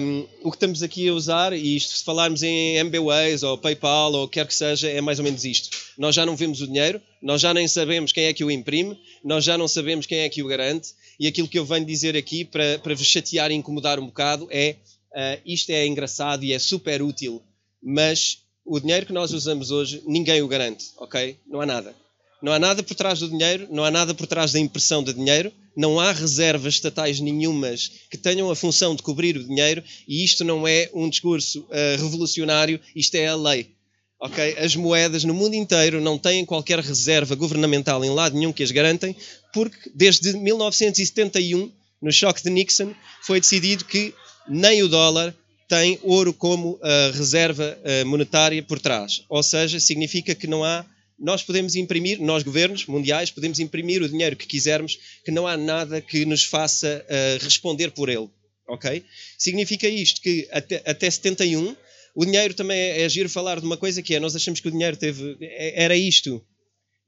Um, 0.00 0.26
o 0.42 0.50
que 0.50 0.56
estamos 0.56 0.82
aqui 0.82 1.08
a 1.08 1.12
usar, 1.12 1.52
e 1.52 1.76
isto, 1.76 1.96
se 1.96 2.04
falarmos 2.04 2.42
em 2.44 2.76
MBWays 2.76 3.42
ou 3.42 3.58
PayPal 3.58 4.12
ou 4.12 4.28
quer 4.28 4.46
que 4.46 4.54
seja, 4.54 4.88
é 4.88 5.00
mais 5.00 5.18
ou 5.18 5.24
menos 5.24 5.44
isto. 5.44 5.76
Nós 5.98 6.14
já 6.14 6.24
não 6.24 6.36
vemos 6.36 6.60
o 6.60 6.66
dinheiro, 6.68 7.02
nós 7.20 7.40
já 7.40 7.52
nem 7.52 7.66
sabemos 7.66 8.12
quem 8.12 8.24
é 8.24 8.32
que 8.32 8.44
o 8.44 8.50
imprime, 8.50 8.96
nós 9.24 9.44
já 9.44 9.58
não 9.58 9.66
sabemos 9.66 10.06
quem 10.06 10.18
é 10.18 10.28
que 10.28 10.42
o 10.42 10.46
garante. 10.46 10.94
E 11.18 11.26
aquilo 11.26 11.48
que 11.48 11.58
eu 11.58 11.64
venho 11.64 11.84
dizer 11.84 12.16
aqui 12.16 12.44
para, 12.44 12.78
para 12.78 12.94
vos 12.94 13.06
chatear 13.06 13.50
e 13.50 13.54
incomodar 13.54 13.98
um 13.98 14.06
bocado 14.06 14.46
é: 14.50 14.76
uh, 15.10 15.40
isto 15.44 15.70
é 15.70 15.84
engraçado 15.84 16.44
e 16.44 16.52
é 16.52 16.58
super 16.60 17.02
útil, 17.02 17.42
mas 17.82 18.38
o 18.64 18.78
dinheiro 18.78 19.06
que 19.06 19.12
nós 19.12 19.32
usamos 19.32 19.70
hoje, 19.72 20.02
ninguém 20.06 20.42
o 20.42 20.48
garante, 20.48 20.86
ok? 20.98 21.36
Não 21.46 21.60
há 21.60 21.66
nada. 21.66 22.05
Não 22.42 22.52
há 22.52 22.58
nada 22.58 22.82
por 22.82 22.94
trás 22.94 23.20
do 23.20 23.28
dinheiro, 23.28 23.66
não 23.70 23.84
há 23.84 23.90
nada 23.90 24.14
por 24.14 24.26
trás 24.26 24.52
da 24.52 24.58
impressão 24.58 25.02
de 25.02 25.12
dinheiro, 25.12 25.52
não 25.76 26.00
há 26.00 26.12
reservas 26.12 26.74
estatais 26.74 27.20
nenhumas 27.20 27.90
que 28.10 28.16
tenham 28.16 28.50
a 28.50 28.56
função 28.56 28.94
de 28.94 29.02
cobrir 29.02 29.36
o 29.36 29.44
dinheiro 29.44 29.82
e 30.06 30.24
isto 30.24 30.44
não 30.44 30.66
é 30.66 30.90
um 30.94 31.08
discurso 31.08 31.60
uh, 31.60 32.02
revolucionário, 32.02 32.80
isto 32.94 33.14
é 33.14 33.26
a 33.26 33.36
lei. 33.36 33.70
Okay? 34.18 34.56
As 34.58 34.74
moedas 34.74 35.24
no 35.24 35.34
mundo 35.34 35.54
inteiro 35.54 36.00
não 36.00 36.18
têm 36.18 36.44
qualquer 36.44 36.78
reserva 36.80 37.34
governamental 37.34 38.04
em 38.04 38.10
lado 38.10 38.36
nenhum 38.36 38.52
que 38.52 38.62
as 38.62 38.70
garantem, 38.70 39.14
porque 39.52 39.90
desde 39.94 40.32
1971, 40.32 41.70
no 42.00 42.12
choque 42.12 42.42
de 42.42 42.50
Nixon, 42.50 42.94
foi 43.22 43.40
decidido 43.40 43.84
que 43.84 44.14
nem 44.48 44.82
o 44.82 44.88
dólar 44.88 45.34
tem 45.68 45.98
ouro 46.02 46.32
como 46.32 46.72
uh, 46.72 46.80
reserva 47.12 47.76
uh, 47.82 48.06
monetária 48.06 48.62
por 48.62 48.78
trás. 48.78 49.24
Ou 49.28 49.42
seja, 49.42 49.80
significa 49.80 50.34
que 50.34 50.46
não 50.46 50.64
há 50.64 50.84
nós 51.18 51.42
podemos 51.42 51.74
imprimir, 51.74 52.20
nós 52.20 52.42
governos 52.42 52.86
mundiais, 52.86 53.30
podemos 53.30 53.58
imprimir 53.58 54.02
o 54.02 54.08
dinheiro 54.08 54.36
que 54.36 54.46
quisermos, 54.46 54.98
que 55.24 55.30
não 55.30 55.46
há 55.46 55.56
nada 55.56 56.00
que 56.00 56.24
nos 56.24 56.44
faça 56.44 57.04
uh, 57.04 57.44
responder 57.44 57.90
por 57.90 58.08
ele. 58.08 58.28
Ok? 58.68 59.04
Significa 59.38 59.88
isto 59.88 60.20
que 60.20 60.48
até, 60.50 60.82
até 60.84 61.10
71, 61.10 61.76
o 62.14 62.24
dinheiro 62.24 62.54
também 62.54 62.78
é, 62.78 63.02
é 63.02 63.08
giro 63.08 63.28
falar 63.28 63.60
de 63.60 63.66
uma 63.66 63.76
coisa 63.76 64.02
que 64.02 64.14
é, 64.14 64.20
nós 64.20 64.34
achamos 64.34 64.60
que 64.60 64.68
o 64.68 64.70
dinheiro 64.70 64.96
teve, 64.96 65.36
é, 65.40 65.84
era 65.84 65.96
isto, 65.96 66.44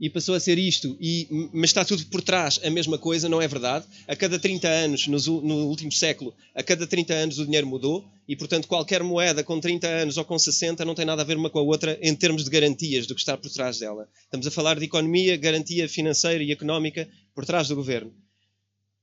e 0.01 0.09
passou 0.09 0.35
a 0.35 0.41
ser 0.41 0.59
isto, 0.59 0.97
e, 1.01 1.27
mas 1.53 1.71
está 1.71 1.85
tudo 1.85 2.05
por 2.07 2.23
trás 2.23 2.61
a 2.63 2.71
mesma 2.71 2.99
coisa, 2.99 3.29
não 3.29 3.43
é 3.43 3.49
verdade? 3.49 3.87
A 4.07 4.15
cada 4.15 4.39
30 4.39 4.69
anos, 4.69 5.07
no, 5.07 5.19
no, 5.43 5.67
último 5.67 5.91
século, 5.91 6.35
a 6.55 6.63
cada 6.63 6.87
30 6.87 7.13
anos 7.13 7.39
o 7.39 7.45
dinheiro 7.45 7.67
mudou, 7.67 8.09
e 8.29 8.37
portanto 8.37 8.69
qualquer 8.69 9.03
moeda 9.03 9.43
com 9.43 9.59
30 9.59 9.87
anos 9.87 10.17
ou 10.17 10.25
com 10.25 10.39
60 10.39 10.85
não 10.85 10.95
tem 10.95 11.05
nada 11.05 11.23
a 11.23 11.25
ver 11.25 11.37
uma 11.37 11.51
com 11.51 11.59
a 11.59 11.63
outra 11.63 11.99
em 12.01 12.15
termos 12.15 12.45
de 12.45 12.51
garantias 12.51 13.07
do 13.07 13.15
que 13.15 13.21
está 13.21 13.37
por 13.37 13.51
trás 13.51 13.79
dela. 13.79 14.09
Estamos 14.25 14.47
a 14.47 14.51
falar 14.51 14.79
de 14.79 14.85
economia, 14.85 15.37
garantia 15.37 15.89
financeira 15.89 16.45
e 16.45 16.53
económica 16.53 17.09
por 17.35 17.45
trás 17.45 17.69
do 17.69 17.75
governo. 17.75 18.13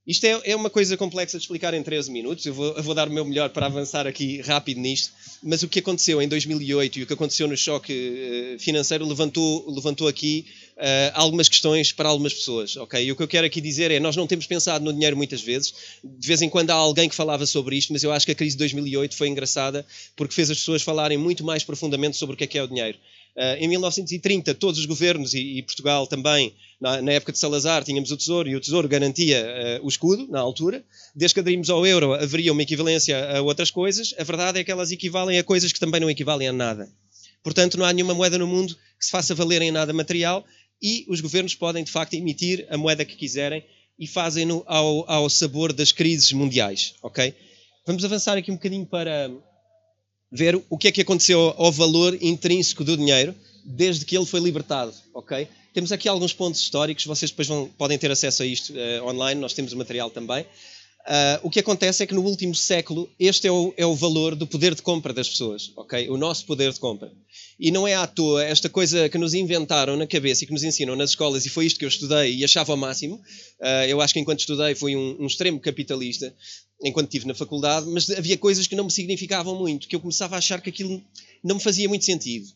Isto 0.06 0.24
é, 0.24 0.40
é, 0.44 0.54
uma 0.54 0.70
coisa 0.70 0.96
complexa 0.96 1.36
de 1.36 1.42
explicar 1.42 1.74
em 1.74 1.82
13 1.82 2.12
minutos. 2.12 2.46
Eu 2.46 2.54
vou, 2.54 2.76
eu 2.76 2.82
vou, 2.82 2.94
dar 2.94 3.08
o 3.08 3.12
meu 3.12 3.24
melhor 3.24 3.50
para 3.50 3.66
avançar 3.66 4.06
aqui 4.06 4.40
rápido 4.40 4.78
nisto. 4.78 5.12
Mas 5.42 5.64
o 5.64 5.68
que 5.68 5.80
aconteceu 5.80 6.22
em 6.22 6.28
2008 6.28 7.00
e 7.00 7.02
o 7.02 7.06
que 7.08 7.12
aconteceu 7.12 7.48
no 7.48 7.56
choque 7.56 7.92
uh, 7.92 8.58
financeiro 8.60 9.04
levantou, 9.04 9.68
levantou 9.68 10.06
aqui 10.06 10.46
uh, 10.76 11.10
algumas 11.12 11.48
questões 11.48 11.90
para 11.90 12.08
algumas 12.08 12.32
pessoas. 12.32 12.76
Okay? 12.76 13.06
E 13.06 13.10
o 13.10 13.16
que 13.16 13.22
eu 13.24 13.26
quero 13.26 13.48
aqui 13.48 13.60
dizer 13.60 13.90
é: 13.90 13.98
nós 13.98 14.14
não 14.14 14.28
temos 14.28 14.46
pensado 14.46 14.84
no 14.84 14.92
dinheiro 14.92 15.16
muitas 15.16 15.42
vezes. 15.42 15.74
De 16.04 16.28
vez 16.28 16.40
em 16.40 16.48
quando 16.48 16.70
há 16.70 16.74
alguém 16.74 17.08
que 17.08 17.14
falava 17.14 17.44
sobre 17.44 17.76
isto, 17.76 17.92
mas 17.92 18.04
eu 18.04 18.12
acho 18.12 18.24
que 18.24 18.32
a 18.32 18.36
crise 18.36 18.54
de 18.54 18.58
2008 18.58 19.16
foi 19.16 19.26
engraçada 19.26 19.84
porque 20.14 20.32
fez 20.32 20.48
as 20.50 20.58
pessoas 20.58 20.82
falarem 20.82 21.18
muito 21.18 21.42
mais 21.42 21.64
profundamente 21.64 22.16
sobre 22.16 22.34
o 22.34 22.36
que 22.36 22.44
é 22.44 22.46
que 22.46 22.56
é 22.56 22.62
o 22.62 22.68
dinheiro. 22.68 22.96
Uh, 23.36 23.56
em 23.58 23.68
1930, 23.68 24.54
todos 24.54 24.80
os 24.80 24.86
governos, 24.86 25.34
e, 25.34 25.62
Portugal 25.62 26.06
também, 26.06 26.54
na, 26.80 27.12
época 27.12 27.32
de 27.32 27.38
Salazar, 27.38 27.84
tínhamos 27.84 28.10
o 28.10 28.16
Tesouro 28.16 28.48
e 28.48 28.56
o 28.56 28.60
Tesouro 28.60 28.88
garantia 28.88 29.44
uh, 29.80 29.84
o 29.84 29.88
escudo, 29.88 30.26
na 30.28 30.40
altura. 30.40 30.82
Desde 31.14 31.34
que 31.34 31.40
aderimos 31.40 31.68
ao 31.68 31.86
euro, 31.86 32.14
haveria 32.14 32.50
uma 32.52 32.62
equivalência 32.62 33.36
a 33.36 33.42
outras 33.42 33.70
coisas. 33.70 34.14
A 34.18 34.24
verdade 34.24 34.58
é 34.58 34.64
que 34.64 34.70
elas 34.70 34.90
equivalem 34.90 35.38
a 35.38 35.44
coisas 35.44 35.70
que 35.70 35.78
também 35.78 36.00
não 36.00 36.08
equivalem 36.08 36.48
a 36.48 36.52
nada. 36.52 36.88
Portanto, 37.42 37.76
não 37.76 37.84
há 37.84 37.92
nenhuma 37.92 38.14
moeda 38.14 38.38
no 38.38 38.46
mundo 38.46 38.74
que 38.98 39.04
se 39.04 39.10
faça 39.10 39.34
valer 39.34 39.60
em 39.60 39.70
nada 39.70 39.92
material 39.92 40.44
e 40.82 41.04
os 41.08 41.20
governos 41.20 41.54
podem, 41.54 41.84
de 41.84 41.90
facto, 41.90 42.14
emitir 42.14 42.66
a 42.70 42.76
moeda 42.76 43.04
que 43.04 43.16
quiserem 43.16 43.62
e 43.98 44.06
fazem-no 44.06 44.62
ao, 44.66 45.10
ao 45.10 45.28
sabor 45.28 45.72
das 45.72 45.92
crises 45.92 46.32
mundiais. 46.32 46.94
ok? 47.02 47.34
Vamos 47.86 48.04
avançar 48.04 48.36
aqui 48.36 48.50
um 48.50 48.56
bocadinho 48.56 48.84
para 48.84 49.30
ver 50.30 50.60
o 50.68 50.76
que 50.76 50.88
é 50.88 50.92
que 50.92 51.00
aconteceu 51.00 51.54
ao 51.56 51.70
valor 51.70 52.16
intrínseco 52.20 52.84
do 52.84 52.96
dinheiro 52.96 53.34
desde 53.64 54.04
que 54.04 54.16
ele 54.16 54.26
foi 54.26 54.40
libertado, 54.40 54.92
ok? 55.12 55.48
Temos 55.74 55.92
aqui 55.92 56.08
alguns 56.08 56.32
pontos 56.32 56.60
históricos, 56.60 57.04
vocês 57.04 57.30
depois 57.30 57.48
vão, 57.48 57.68
podem 57.76 57.98
ter 57.98 58.10
acesso 58.10 58.42
a 58.42 58.46
isto 58.46 58.72
uh, 58.72 59.04
online, 59.06 59.40
nós 59.40 59.52
temos 59.52 59.72
o 59.72 59.76
material 59.76 60.08
também. 60.08 60.46
Uh, 61.06 61.38
o 61.44 61.50
que 61.50 61.60
acontece 61.60 62.02
é 62.02 62.06
que 62.06 62.14
no 62.14 62.20
último 62.20 62.52
século 62.52 63.08
este 63.16 63.46
é 63.46 63.52
o, 63.52 63.72
é 63.76 63.86
o, 63.86 63.94
valor 63.94 64.34
do 64.34 64.44
poder 64.44 64.74
de 64.74 64.82
compra 64.82 65.12
das 65.12 65.28
pessoas, 65.28 65.72
ok? 65.76 66.08
O 66.10 66.16
nosso 66.16 66.44
poder 66.44 66.72
de 66.72 66.80
compra. 66.80 67.12
E 67.60 67.70
não 67.70 67.86
é 67.86 67.94
à 67.94 68.08
toa 68.08 68.42
esta 68.42 68.68
coisa 68.68 69.08
que 69.08 69.16
nos 69.16 69.32
inventaram 69.32 69.96
na 69.96 70.04
cabeça 70.04 70.42
e 70.42 70.48
que 70.48 70.52
nos 70.52 70.64
ensinam 70.64 70.96
nas 70.96 71.10
escolas, 71.10 71.46
e 71.46 71.48
foi 71.48 71.66
isto 71.66 71.78
que 71.78 71.84
eu 71.84 71.88
estudei 71.88 72.34
e 72.34 72.44
achava 72.44 72.72
ao 72.72 72.76
máximo. 72.76 73.16
Uh, 73.60 73.86
eu 73.86 74.00
acho 74.00 74.14
que 74.14 74.18
enquanto 74.18 74.40
estudei 74.40 74.74
fui 74.74 74.96
um, 74.96 75.16
um 75.20 75.26
extremo 75.26 75.60
capitalista, 75.60 76.34
enquanto 76.82 77.06
estive 77.06 77.28
na 77.28 77.34
faculdade, 77.34 77.86
mas 77.86 78.10
havia 78.10 78.36
coisas 78.36 78.66
que 78.66 78.74
não 78.74 78.84
me 78.84 78.90
significavam 78.90 79.56
muito, 79.56 79.86
que 79.86 79.94
eu 79.94 80.00
começava 80.00 80.34
a 80.34 80.38
achar 80.38 80.60
que 80.60 80.70
aquilo 80.70 81.00
não 81.42 81.54
me 81.54 81.62
fazia 81.62 81.88
muito 81.88 82.04
sentido. 82.04 82.48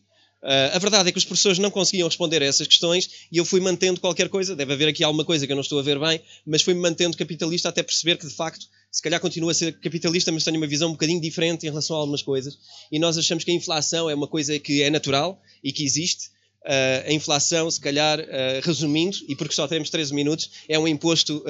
Uh, 0.43 0.73
a 0.73 0.79
verdade 0.79 1.07
é 1.07 1.11
que 1.11 1.19
os 1.19 1.25
professores 1.25 1.59
não 1.59 1.69
conseguiam 1.69 2.07
responder 2.07 2.41
a 2.41 2.45
essas 2.45 2.65
questões 2.65 3.27
e 3.31 3.37
eu 3.37 3.45
fui 3.45 3.59
mantendo 3.59 3.99
qualquer 3.99 4.27
coisa. 4.27 4.55
Deve 4.55 4.73
haver 4.73 4.87
aqui 4.87 5.03
alguma 5.03 5.23
coisa 5.23 5.45
que 5.45 5.51
eu 5.51 5.55
não 5.55 5.61
estou 5.61 5.77
a 5.77 5.83
ver 5.83 5.99
bem, 5.99 6.19
mas 6.45 6.63
fui-me 6.63 6.79
mantendo 6.79 7.15
capitalista 7.15 7.69
até 7.69 7.83
perceber 7.83 8.17
que, 8.17 8.27
de 8.27 8.33
facto, 8.33 8.65
se 8.91 9.01
calhar 9.01 9.19
continua 9.19 9.51
a 9.51 9.53
ser 9.53 9.79
capitalista, 9.79 10.31
mas 10.31 10.43
tenho 10.43 10.57
uma 10.57 10.67
visão 10.67 10.89
um 10.89 10.93
bocadinho 10.93 11.21
diferente 11.21 11.65
em 11.65 11.69
relação 11.69 11.95
a 11.95 11.99
algumas 11.99 12.23
coisas. 12.23 12.57
E 12.91 12.97
nós 12.97 13.17
achamos 13.17 13.43
que 13.43 13.51
a 13.51 13.53
inflação 13.53 14.09
é 14.09 14.15
uma 14.15 14.27
coisa 14.27 14.57
que 14.57 14.81
é 14.81 14.89
natural 14.89 15.39
e 15.63 15.71
que 15.71 15.83
existe. 15.83 16.29
Uh, 16.63 17.09
a 17.09 17.13
inflação, 17.13 17.69
se 17.69 17.79
calhar, 17.79 18.19
uh, 18.19 18.23
resumindo, 18.63 19.17
e 19.27 19.35
porque 19.35 19.53
só 19.53 19.67
temos 19.67 19.89
13 19.91 20.13
minutos, 20.13 20.49
é 20.67 20.77
um 20.77 20.87
imposto, 20.87 21.43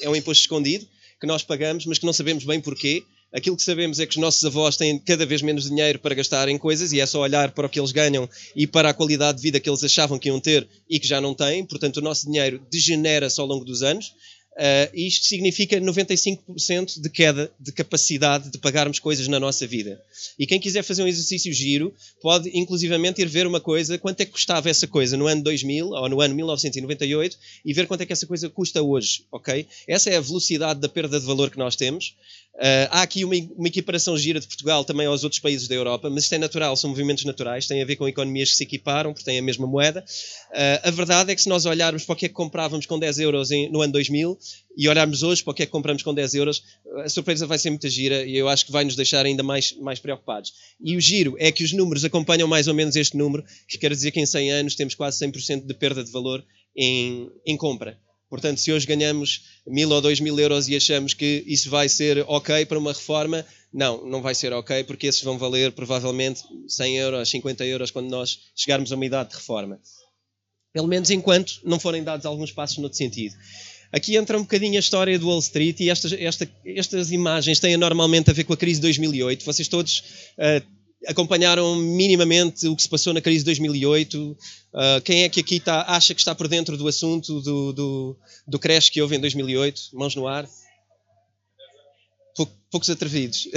é 0.00 0.08
um 0.08 0.14
imposto 0.14 0.42
escondido 0.42 0.86
que 1.20 1.26
nós 1.26 1.42
pagamos, 1.42 1.84
mas 1.86 1.98
que 1.98 2.06
não 2.06 2.12
sabemos 2.12 2.44
bem 2.44 2.60
porquê 2.60 3.02
Aquilo 3.32 3.56
que 3.56 3.62
sabemos 3.62 4.00
é 4.00 4.06
que 4.06 4.12
os 4.12 4.16
nossos 4.16 4.42
avós 4.44 4.76
têm 4.76 4.98
cada 4.98 5.26
vez 5.26 5.42
menos 5.42 5.68
dinheiro 5.68 5.98
para 5.98 6.14
gastar 6.14 6.48
em 6.48 6.56
coisas 6.56 6.92
e 6.92 7.00
é 7.00 7.04
só 7.04 7.20
olhar 7.20 7.52
para 7.52 7.66
o 7.66 7.68
que 7.68 7.78
eles 7.78 7.92
ganham 7.92 8.28
e 8.56 8.66
para 8.66 8.88
a 8.88 8.94
qualidade 8.94 9.36
de 9.36 9.42
vida 9.42 9.60
que 9.60 9.68
eles 9.68 9.84
achavam 9.84 10.18
que 10.18 10.28
iam 10.28 10.40
ter 10.40 10.66
e 10.88 10.98
que 10.98 11.06
já 11.06 11.20
não 11.20 11.34
têm. 11.34 11.64
Portanto, 11.64 11.98
o 11.98 12.00
nosso 12.00 12.26
dinheiro 12.26 12.60
degenera-se 12.70 13.38
ao 13.38 13.46
longo 13.46 13.64
dos 13.64 13.82
anos. 13.82 14.12
Uh, 14.58 14.90
isto 14.92 15.26
significa 15.26 15.80
95% 15.80 17.00
de 17.00 17.08
queda 17.08 17.48
de 17.60 17.70
capacidade 17.70 18.50
de 18.50 18.58
pagarmos 18.58 18.98
coisas 18.98 19.28
na 19.28 19.38
nossa 19.38 19.64
vida. 19.68 20.02
E 20.36 20.48
quem 20.48 20.58
quiser 20.58 20.82
fazer 20.82 21.04
um 21.04 21.06
exercício 21.06 21.52
giro, 21.52 21.94
pode 22.20 22.50
inclusivamente 22.52 23.22
ir 23.22 23.28
ver 23.28 23.46
uma 23.46 23.60
coisa, 23.60 23.96
quanto 23.98 24.20
é 24.20 24.24
que 24.24 24.32
custava 24.32 24.68
essa 24.68 24.88
coisa 24.88 25.16
no 25.16 25.28
ano 25.28 25.44
2000 25.44 25.90
ou 25.90 26.08
no 26.08 26.20
ano 26.20 26.34
1998 26.34 27.38
e 27.64 27.72
ver 27.72 27.86
quanto 27.86 28.00
é 28.00 28.06
que 28.06 28.12
essa 28.12 28.26
coisa 28.26 28.50
custa 28.50 28.82
hoje, 28.82 29.24
ok? 29.30 29.64
Essa 29.86 30.10
é 30.10 30.16
a 30.16 30.20
velocidade 30.20 30.80
da 30.80 30.88
perda 30.88 31.20
de 31.20 31.26
valor 31.26 31.50
que 31.50 31.58
nós 31.58 31.76
temos. 31.76 32.16
Uh, 32.58 32.90
há 32.90 33.02
aqui 33.02 33.24
uma, 33.24 33.36
uma, 33.56 33.68
equiparação 33.68 34.18
gira 34.18 34.40
de 34.40 34.46
Portugal 34.48 34.84
também 34.84 35.06
aos 35.06 35.22
outros 35.22 35.40
países 35.40 35.68
da 35.68 35.76
Europa, 35.76 36.10
mas 36.10 36.24
isto 36.24 36.34
é 36.34 36.38
natural, 36.38 36.74
são 36.74 36.90
movimentos 36.90 37.24
naturais, 37.24 37.68
tem 37.68 37.80
a 37.80 37.84
ver 37.84 37.94
com 37.94 38.08
economias 38.08 38.50
que 38.50 38.56
se 38.56 38.64
equiparam, 38.64 39.12
porque 39.12 39.24
têm 39.24 39.38
a 39.38 39.42
mesma 39.42 39.64
moeda. 39.64 40.04
Uh, 40.50 40.88
a 40.88 40.90
verdade 40.90 41.30
é 41.30 41.36
que 41.36 41.40
se 41.40 41.48
nós 41.48 41.66
olharmos 41.66 42.04
para 42.04 42.14
o 42.14 42.16
que 42.16 42.26
é 42.26 42.28
que 42.28 42.34
comprávamos 42.34 42.84
com 42.84 42.98
10 42.98 43.20
euros 43.20 43.52
em, 43.52 43.70
no 43.70 43.80
ano 43.80 43.92
2000 43.92 44.36
e 44.76 44.88
olharmos 44.88 45.22
hoje 45.22 45.40
para 45.44 45.52
o 45.52 45.54
que 45.54 45.62
é 45.62 45.66
que 45.66 45.72
compramos 45.72 46.02
com 46.02 46.12
10 46.12 46.34
euros, 46.34 46.64
a 47.04 47.08
surpresa 47.08 47.46
vai 47.46 47.58
ser 47.58 47.70
muito 47.70 47.88
gira 47.88 48.26
e 48.26 48.36
eu 48.36 48.48
acho 48.48 48.66
que 48.66 48.72
vai 48.72 48.84
nos 48.84 48.96
deixar 48.96 49.24
ainda 49.24 49.44
mais, 49.44 49.72
mais 49.74 50.00
preocupados. 50.00 50.52
E 50.80 50.96
o 50.96 51.00
giro 51.00 51.36
é 51.38 51.52
que 51.52 51.62
os 51.62 51.72
números 51.72 52.04
acompanham 52.04 52.48
mais 52.48 52.66
ou 52.66 52.74
menos 52.74 52.96
este 52.96 53.16
número, 53.16 53.44
que 53.68 53.78
quer 53.78 53.92
dizer 53.92 54.10
que 54.10 54.18
em 54.18 54.26
100 54.26 54.50
anos 54.50 54.74
temos 54.74 54.96
quase 54.96 55.24
100% 55.24 55.64
de 55.64 55.74
perda 55.74 56.02
de 56.02 56.10
valor 56.10 56.44
em, 56.76 57.30
em 57.46 57.56
compra. 57.56 57.96
Portanto, 58.28 58.60
se 58.60 58.70
hoje 58.72 58.86
ganhamos 58.86 59.42
mil 59.66 59.90
ou 59.90 60.00
dois 60.00 60.20
mil 60.20 60.38
euros 60.38 60.68
e 60.68 60.76
achamos 60.76 61.14
que 61.14 61.42
isso 61.46 61.70
vai 61.70 61.88
ser 61.88 62.24
ok 62.28 62.66
para 62.66 62.78
uma 62.78 62.92
reforma, 62.92 63.44
não, 63.72 64.04
não 64.06 64.20
vai 64.20 64.34
ser 64.34 64.52
ok, 64.52 64.84
porque 64.84 65.06
esses 65.06 65.22
vão 65.22 65.38
valer 65.38 65.72
provavelmente 65.72 66.42
100 66.68 66.98
euros, 66.98 67.30
50 67.30 67.64
euros 67.64 67.90
quando 67.90 68.10
nós 68.10 68.38
chegarmos 68.54 68.92
a 68.92 68.96
uma 68.96 69.06
idade 69.06 69.30
de 69.30 69.36
reforma. 69.36 69.80
Pelo 70.72 70.86
menos 70.86 71.10
enquanto 71.10 71.60
não 71.64 71.80
forem 71.80 72.04
dados 72.04 72.26
alguns 72.26 72.52
passos 72.52 72.76
no 72.78 72.84
outro 72.84 72.98
sentido. 72.98 73.34
Aqui 73.90 74.16
entra 74.16 74.36
um 74.36 74.42
bocadinho 74.42 74.76
a 74.76 74.80
história 74.80 75.18
do 75.18 75.28
Wall 75.28 75.38
Street 75.38 75.80
e 75.80 75.88
estas, 75.88 76.12
esta, 76.12 76.48
estas 76.64 77.10
imagens 77.10 77.58
têm 77.58 77.76
normalmente 77.78 78.30
a 78.30 78.34
ver 78.34 78.44
com 78.44 78.52
a 78.52 78.56
crise 78.56 78.78
de 78.78 78.82
2008. 78.82 79.44
Vocês 79.44 79.66
todos 79.66 80.00
uh, 80.36 80.77
acompanharam 81.06 81.76
minimamente 81.76 82.66
o 82.66 82.74
que 82.74 82.82
se 82.82 82.88
passou 82.88 83.12
na 83.14 83.20
crise 83.20 83.40
de 83.40 83.46
2008? 83.46 84.18
Uh, 84.20 85.00
quem 85.04 85.22
é 85.22 85.28
que 85.28 85.40
aqui 85.40 85.56
está, 85.56 85.82
acha 85.88 86.14
que 86.14 86.20
está 86.20 86.34
por 86.34 86.48
dentro 86.48 86.76
do 86.76 86.88
assunto 86.88 87.40
do, 87.40 87.72
do, 87.72 88.16
do 88.46 88.58
crash 88.58 88.90
que 88.90 89.00
houve 89.00 89.16
em 89.16 89.20
2008? 89.20 89.90
Mãos 89.92 90.14
no 90.14 90.26
ar 90.26 90.48
poucos 92.70 92.90
atrevidos. 92.90 93.48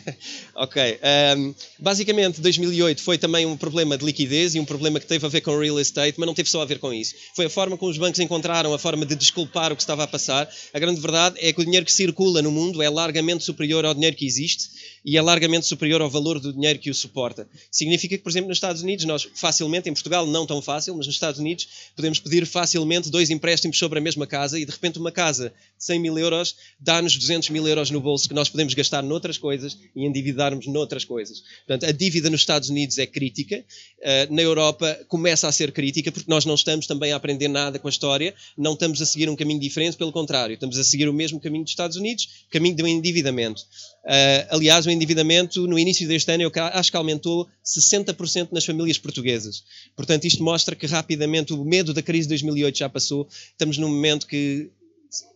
ok. 0.54 1.00
Um, 1.36 1.54
basicamente, 1.78 2.40
2008 2.40 3.02
foi 3.02 3.16
também 3.16 3.46
um 3.46 3.56
problema 3.56 3.96
de 3.96 4.04
liquidez 4.04 4.54
e 4.54 4.60
um 4.60 4.64
problema 4.64 5.00
que 5.00 5.06
teve 5.06 5.24
a 5.24 5.28
ver 5.28 5.40
com 5.40 5.58
real 5.58 5.80
estate, 5.80 6.14
mas 6.18 6.26
não 6.26 6.34
teve 6.34 6.50
só 6.50 6.60
a 6.60 6.66
ver 6.66 6.78
com 6.78 6.92
isso. 6.92 7.14
Foi 7.34 7.46
a 7.46 7.50
forma 7.50 7.78
como 7.78 7.90
os 7.90 7.98
bancos 7.98 8.20
encontraram 8.20 8.74
a 8.74 8.78
forma 8.78 9.06
de 9.06 9.14
desculpar 9.14 9.72
o 9.72 9.76
que 9.76 9.82
estava 9.82 10.04
a 10.04 10.06
passar. 10.06 10.48
A 10.72 10.78
grande 10.78 11.00
verdade 11.00 11.36
é 11.38 11.52
que 11.52 11.60
o 11.60 11.64
dinheiro 11.64 11.86
que 11.86 11.92
circula 11.92 12.42
no 12.42 12.50
mundo 12.50 12.82
é 12.82 12.90
largamente 12.90 13.42
superior 13.44 13.84
ao 13.86 13.94
dinheiro 13.94 14.16
que 14.16 14.26
existe 14.26 14.68
e 15.04 15.16
é 15.16 15.22
largamente 15.22 15.66
superior 15.66 16.02
ao 16.02 16.10
valor 16.10 16.38
do 16.38 16.52
dinheiro 16.52 16.78
que 16.78 16.90
o 16.90 16.94
suporta. 16.94 17.48
Significa 17.70 18.16
que, 18.16 18.22
por 18.22 18.30
exemplo, 18.30 18.48
nos 18.48 18.58
Estados 18.58 18.82
Unidos, 18.82 19.06
nós 19.06 19.26
facilmente, 19.34 19.88
em 19.88 19.94
Portugal 19.94 20.26
não 20.26 20.46
tão 20.46 20.60
fácil, 20.60 20.94
mas 20.94 21.06
nos 21.06 21.16
Estados 21.16 21.40
Unidos 21.40 21.66
podemos 21.96 22.18
pedir 22.18 22.44
facilmente 22.44 23.08
dois 23.08 23.30
empréstimos 23.30 23.78
sobre 23.78 23.98
a 23.98 24.02
mesma 24.02 24.26
casa 24.26 24.58
e 24.58 24.66
de 24.66 24.70
repente 24.70 24.98
uma 24.98 25.10
casa 25.10 25.52
de 25.78 25.84
100 25.84 26.00
mil 26.00 26.18
euros 26.18 26.56
dá-nos 26.78 27.16
200 27.16 27.48
mil 27.50 27.66
euros 27.66 27.90
no 27.90 28.00
bolso 28.00 28.28
que 28.28 28.34
nós 28.34 28.48
podemos 28.48 28.57
gastar 28.66 29.02
noutras 29.02 29.38
coisas 29.38 29.78
e 29.94 30.04
endividarmos 30.04 30.66
noutras 30.66 31.04
coisas. 31.04 31.42
Portanto, 31.66 31.86
a 31.86 31.92
dívida 31.92 32.30
nos 32.30 32.40
Estados 32.40 32.68
Unidos 32.68 32.98
é 32.98 33.06
crítica, 33.06 33.58
uh, 33.58 34.34
na 34.34 34.42
Europa 34.42 34.98
começa 35.08 35.46
a 35.48 35.52
ser 35.52 35.72
crítica 35.72 36.10
porque 36.10 36.30
nós 36.30 36.44
não 36.44 36.54
estamos 36.54 36.86
também 36.86 37.12
a 37.12 37.16
aprender 37.16 37.48
nada 37.48 37.78
com 37.78 37.88
a 37.88 37.90
história, 37.90 38.34
não 38.56 38.72
estamos 38.72 39.00
a 39.02 39.06
seguir 39.06 39.28
um 39.28 39.36
caminho 39.36 39.60
diferente, 39.60 39.96
pelo 39.96 40.12
contrário, 40.12 40.54
estamos 40.54 40.78
a 40.78 40.84
seguir 40.84 41.08
o 41.08 41.12
mesmo 41.12 41.40
caminho 41.40 41.64
dos 41.64 41.72
Estados 41.72 41.96
Unidos, 41.96 42.46
caminho 42.50 42.76
do 42.76 42.86
endividamento. 42.86 43.62
Uh, 44.04 44.48
aliás, 44.50 44.86
o 44.86 44.90
endividamento 44.90 45.66
no 45.66 45.78
início 45.78 46.08
deste 46.08 46.30
ano 46.32 46.42
eu 46.42 46.52
acho 46.54 46.90
que 46.90 46.96
aumentou 46.96 47.46
60% 47.64 48.48
nas 48.52 48.64
famílias 48.64 48.98
portuguesas. 48.98 49.62
Portanto, 49.94 50.24
isto 50.24 50.42
mostra 50.42 50.74
que 50.74 50.86
rapidamente 50.86 51.52
o 51.52 51.64
medo 51.64 51.92
da 51.92 52.02
crise 52.02 52.26
de 52.26 52.30
2008 52.30 52.78
já 52.78 52.88
passou. 52.88 53.28
Estamos 53.52 53.76
num 53.76 53.88
momento 53.88 54.26
que 54.26 54.70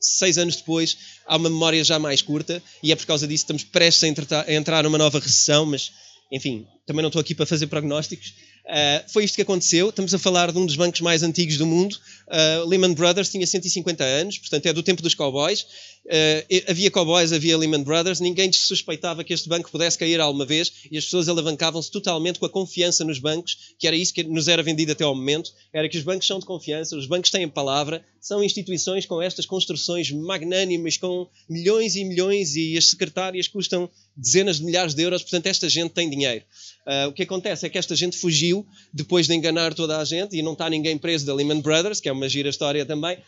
seis 0.00 0.38
anos 0.38 0.56
depois 0.56 0.96
há 1.26 1.36
uma 1.36 1.48
memória 1.48 1.82
já 1.82 1.98
mais 1.98 2.22
curta 2.22 2.62
e 2.82 2.92
é 2.92 2.96
por 2.96 3.06
causa 3.06 3.26
disso 3.26 3.44
que 3.46 3.52
estamos 3.52 3.64
prestes 3.64 4.04
a 4.32 4.52
entrar 4.52 4.84
numa 4.84 4.98
nova 4.98 5.18
recessão, 5.18 5.66
mas 5.66 5.92
enfim, 6.30 6.66
também 6.86 7.02
não 7.02 7.08
estou 7.08 7.20
aqui 7.20 7.34
para 7.34 7.44
fazer 7.44 7.66
prognósticos. 7.66 8.32
Uh, 8.64 9.12
foi 9.12 9.24
isto 9.24 9.34
que 9.34 9.42
aconteceu. 9.42 9.90
Estamos 9.90 10.14
a 10.14 10.18
falar 10.18 10.50
de 10.50 10.58
um 10.58 10.64
dos 10.64 10.76
bancos 10.76 11.00
mais 11.00 11.22
antigos 11.22 11.58
do 11.58 11.66
mundo. 11.66 11.94
Uh, 12.28 12.66
Lehman 12.66 12.94
Brothers 12.94 13.28
tinha 13.28 13.46
150 13.46 14.02
anos, 14.02 14.38
portanto 14.38 14.66
é 14.66 14.72
do 14.72 14.82
tempo 14.82 15.02
dos 15.02 15.14
cowboys. 15.14 15.66
Uh, 16.04 16.70
havia 16.70 16.90
cowboys, 16.90 17.32
havia 17.32 17.56
Lehman 17.56 17.82
Brothers. 17.82 18.20
Ninguém 18.20 18.50
suspeitava 18.52 19.22
que 19.22 19.32
este 19.32 19.48
banco 19.48 19.70
pudesse 19.70 19.96
cair 19.96 20.20
alguma 20.20 20.44
vez 20.44 20.72
e 20.90 20.98
as 20.98 21.04
pessoas 21.04 21.28
alavancavam-se 21.28 21.90
totalmente 21.90 22.38
com 22.38 22.46
a 22.46 22.50
confiança 22.50 23.04
nos 23.04 23.18
bancos, 23.18 23.74
que 23.78 23.86
era 23.86 23.96
isso 23.96 24.12
que 24.12 24.24
nos 24.24 24.48
era 24.48 24.62
vendido 24.62 24.92
até 24.92 25.04
ao 25.04 25.14
momento. 25.14 25.52
Era 25.72 25.88
que 25.88 25.96
os 25.96 26.02
bancos 26.02 26.26
são 26.26 26.38
de 26.38 26.46
confiança, 26.46 26.96
os 26.96 27.06
bancos 27.06 27.30
têm 27.30 27.48
palavra, 27.48 28.04
são 28.20 28.42
instituições 28.42 29.06
com 29.06 29.22
estas 29.22 29.46
construções 29.46 30.10
magnânimas, 30.10 30.96
com 30.96 31.28
milhões 31.48 31.94
e 31.94 32.04
milhões 32.04 32.56
e 32.56 32.76
as 32.76 32.86
secretárias 32.86 33.46
custam 33.46 33.88
dezenas 34.16 34.58
de 34.58 34.64
milhares 34.64 34.94
de 34.94 35.02
euros, 35.02 35.22
portanto 35.22 35.46
esta 35.46 35.68
gente 35.68 35.92
tem 35.92 36.10
dinheiro. 36.10 36.44
Uh, 36.86 37.08
o 37.08 37.12
que 37.12 37.22
acontece 37.22 37.64
é 37.64 37.68
que 37.68 37.78
esta 37.78 37.94
gente 37.94 38.16
fugiu 38.16 38.66
depois 38.92 39.26
de 39.26 39.34
enganar 39.34 39.72
toda 39.72 39.98
a 39.98 40.04
gente 40.04 40.36
e 40.36 40.42
não 40.42 40.52
está 40.52 40.68
ninguém 40.68 40.98
preso 40.98 41.24
da 41.24 41.34
Lehman 41.34 41.60
Brothers, 41.60 42.00
que 42.00 42.08
é 42.08 42.12
uma 42.12 42.28
gira 42.28 42.48
história 42.48 42.84
também. 42.84 43.18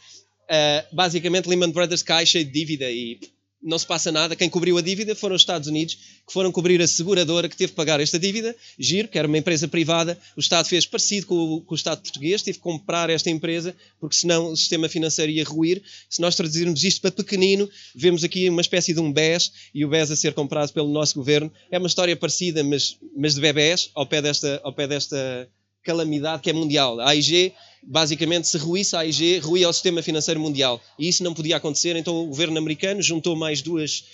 Uh, 0.44 0.94
basicamente, 0.94 1.48
Lehman 1.48 1.70
Brothers 1.70 2.02
cai 2.02 2.26
cheio 2.26 2.44
de 2.44 2.52
dívida 2.52 2.90
e 2.90 3.18
não 3.64 3.78
se 3.78 3.86
passa 3.86 4.12
nada. 4.12 4.36
Quem 4.36 4.50
cobriu 4.50 4.76
a 4.76 4.82
dívida 4.82 5.14
foram 5.14 5.34
os 5.34 5.42
Estados 5.42 5.66
Unidos, 5.66 5.94
que 6.26 6.32
foram 6.32 6.52
cobrir 6.52 6.80
a 6.82 6.86
seguradora 6.86 7.48
que 7.48 7.56
teve 7.56 7.72
que 7.72 7.76
pagar 7.76 7.98
esta 7.98 8.18
dívida. 8.18 8.54
Giro, 8.78 9.08
que 9.08 9.18
era 9.18 9.26
uma 9.26 9.38
empresa 9.38 9.66
privada. 9.66 10.18
O 10.36 10.40
Estado 10.40 10.68
fez 10.68 10.84
parecido 10.84 11.26
com 11.26 11.34
o, 11.34 11.60
com 11.62 11.72
o 11.72 11.74
Estado 11.74 12.02
português, 12.02 12.42
teve 12.42 12.58
que 12.58 12.62
comprar 12.62 13.08
esta 13.08 13.30
empresa, 13.30 13.74
porque 13.98 14.16
senão 14.16 14.52
o 14.52 14.56
sistema 14.56 14.88
financeiro 14.88 15.32
ia 15.32 15.44
ruir. 15.44 15.82
Se 16.10 16.20
nós 16.20 16.36
traduzirmos 16.36 16.84
isto 16.84 17.00
para 17.00 17.10
pequenino, 17.10 17.68
vemos 17.94 18.22
aqui 18.22 18.48
uma 18.50 18.60
espécie 18.60 18.92
de 18.92 19.00
um 19.00 19.10
BES 19.10 19.50
e 19.74 19.84
o 19.84 19.88
BES 19.88 20.10
a 20.10 20.16
ser 20.16 20.34
comprado 20.34 20.70
pelo 20.72 20.92
nosso 20.92 21.14
governo. 21.14 21.50
É 21.70 21.78
uma 21.78 21.88
história 21.88 22.14
parecida, 22.14 22.62
mas, 22.62 22.98
mas 23.16 23.34
de 23.34 23.40
bebés, 23.40 23.90
ao 23.94 24.06
pé 24.06 24.20
desta, 24.20 24.60
ao 24.62 24.74
pé 24.74 24.86
desta 24.86 25.48
calamidade 25.84 26.42
que 26.42 26.50
é 26.50 26.52
mundial. 26.52 26.98
A 26.98 27.10
AIG, 27.10 27.52
basicamente, 27.82 28.48
se 28.48 28.56
ruísse 28.58 28.96
a 28.96 29.00
AIG, 29.00 29.38
ruía 29.38 29.68
o 29.68 29.72
sistema 29.72 30.02
financeiro 30.02 30.40
mundial. 30.40 30.80
E 30.98 31.06
isso 31.06 31.22
não 31.22 31.34
podia 31.34 31.56
acontecer, 31.56 31.94
então 31.94 32.24
o 32.24 32.26
governo 32.26 32.58
americano 32.58 33.02
juntou 33.02 33.36
mais 33.36 33.62
duas, 33.62 34.04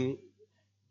um, 0.00 0.16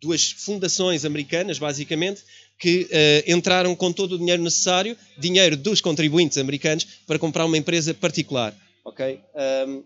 duas 0.01 0.29
fundações 0.31 1.05
americanas, 1.05 1.57
basicamente, 1.57 2.21
que 2.59 2.83
uh, 2.83 3.31
entraram 3.31 3.75
com 3.75 3.91
todo 3.91 4.13
o 4.13 4.17
dinheiro 4.17 4.43
necessário, 4.43 4.97
dinheiro 5.17 5.55
dos 5.55 5.79
contribuintes 5.79 6.37
americanos, 6.37 6.85
para 7.07 7.17
comprar 7.17 7.45
uma 7.45 7.57
empresa 7.57 7.93
particular. 7.93 8.55
Ok? 8.83 9.19
Um, 9.67 9.83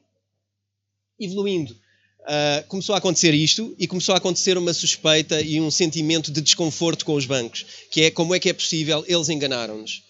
evoluindo. 1.19 1.73
Uh, 2.21 2.67
começou 2.67 2.93
a 2.93 2.99
acontecer 2.99 3.33
isto 3.33 3.75
e 3.79 3.87
começou 3.87 4.13
a 4.13 4.17
acontecer 4.19 4.55
uma 4.57 4.73
suspeita 4.73 5.41
e 5.41 5.59
um 5.59 5.71
sentimento 5.71 6.31
de 6.31 6.39
desconforto 6.39 7.03
com 7.03 7.15
os 7.15 7.25
bancos, 7.25 7.65
que 7.89 8.03
é 8.03 8.11
como 8.11 8.35
é 8.35 8.39
que 8.39 8.49
é 8.49 8.53
possível, 8.53 9.03
eles 9.07 9.27
enganaram-nos. 9.27 10.03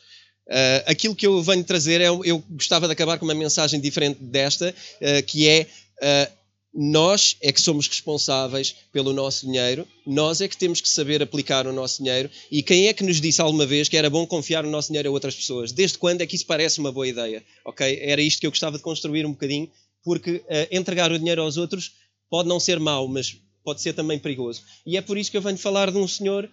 Uh, 0.48 0.84
aquilo 0.86 1.16
que 1.16 1.26
eu 1.26 1.42
venho 1.42 1.64
trazer 1.64 2.02
é, 2.02 2.08
eu 2.08 2.44
gostava 2.50 2.88
de 2.88 2.94
acabar 2.94 3.18
com 3.18 3.26
uma 3.26 3.34
mensagem 3.34 3.80
diferente 3.80 4.22
desta, 4.22 4.74
uh, 4.74 5.24
que 5.26 5.48
é 5.48 5.68
uh, 6.02 6.32
nós 6.74 7.38
é 7.42 7.52
que 7.52 7.62
somos 7.62 7.88
responsáveis 7.88 8.76
pelo 8.92 9.14
nosso 9.14 9.46
dinheiro, 9.46 9.88
nós 10.06 10.42
é 10.42 10.48
que 10.48 10.58
temos 10.58 10.82
que 10.82 10.90
saber 10.90 11.22
aplicar 11.22 11.68
o 11.68 11.74
nosso 11.74 12.02
dinheiro 12.02 12.30
e 12.50 12.64
quem 12.64 12.88
é 12.88 12.94
que 12.94 13.04
nos 13.04 13.22
disse 13.22 13.42
alguma 13.42 13.66
vez 13.66 13.88
que 13.88 13.98
era 13.98 14.10
bom 14.10 14.26
confiar 14.26 14.66
o 14.66 14.70
nosso 14.70 14.88
dinheiro 14.88 15.10
a 15.10 15.12
outras 15.12 15.36
pessoas? 15.36 15.72
Desde 15.72 15.98
quando 15.98 16.22
é 16.22 16.26
que 16.26 16.36
isso 16.36 16.46
parece 16.46 16.80
uma 16.80 16.92
boa 16.92 17.08
ideia? 17.08 17.44
Ok? 17.66 18.00
Era 18.02 18.22
isto 18.22 18.40
que 18.40 18.48
eu 18.48 18.52
gostava 18.52 18.78
de 18.78 18.84
construir 18.84 19.26
um 19.26 19.32
bocadinho, 19.32 19.70
porque 20.02 20.42
entregar 20.72 21.12
o 21.12 21.20
dinheiro 21.20 21.42
aos 21.42 21.58
outros 21.58 21.92
pode 22.30 22.48
não 22.48 22.60
ser 22.60 22.80
mau, 22.80 23.06
mas 23.08 23.38
pode 23.66 23.82
ser 23.82 23.94
também 23.94 24.18
perigoso. 24.18 24.64
E 24.86 24.96
é 24.96 25.02
por 25.02 25.18
isso 25.18 25.30
que 25.30 25.36
eu 25.36 25.42
venho 25.42 25.58
falar 25.58 25.92
de 25.92 25.98
um 25.98 26.08
senhor 26.08 26.50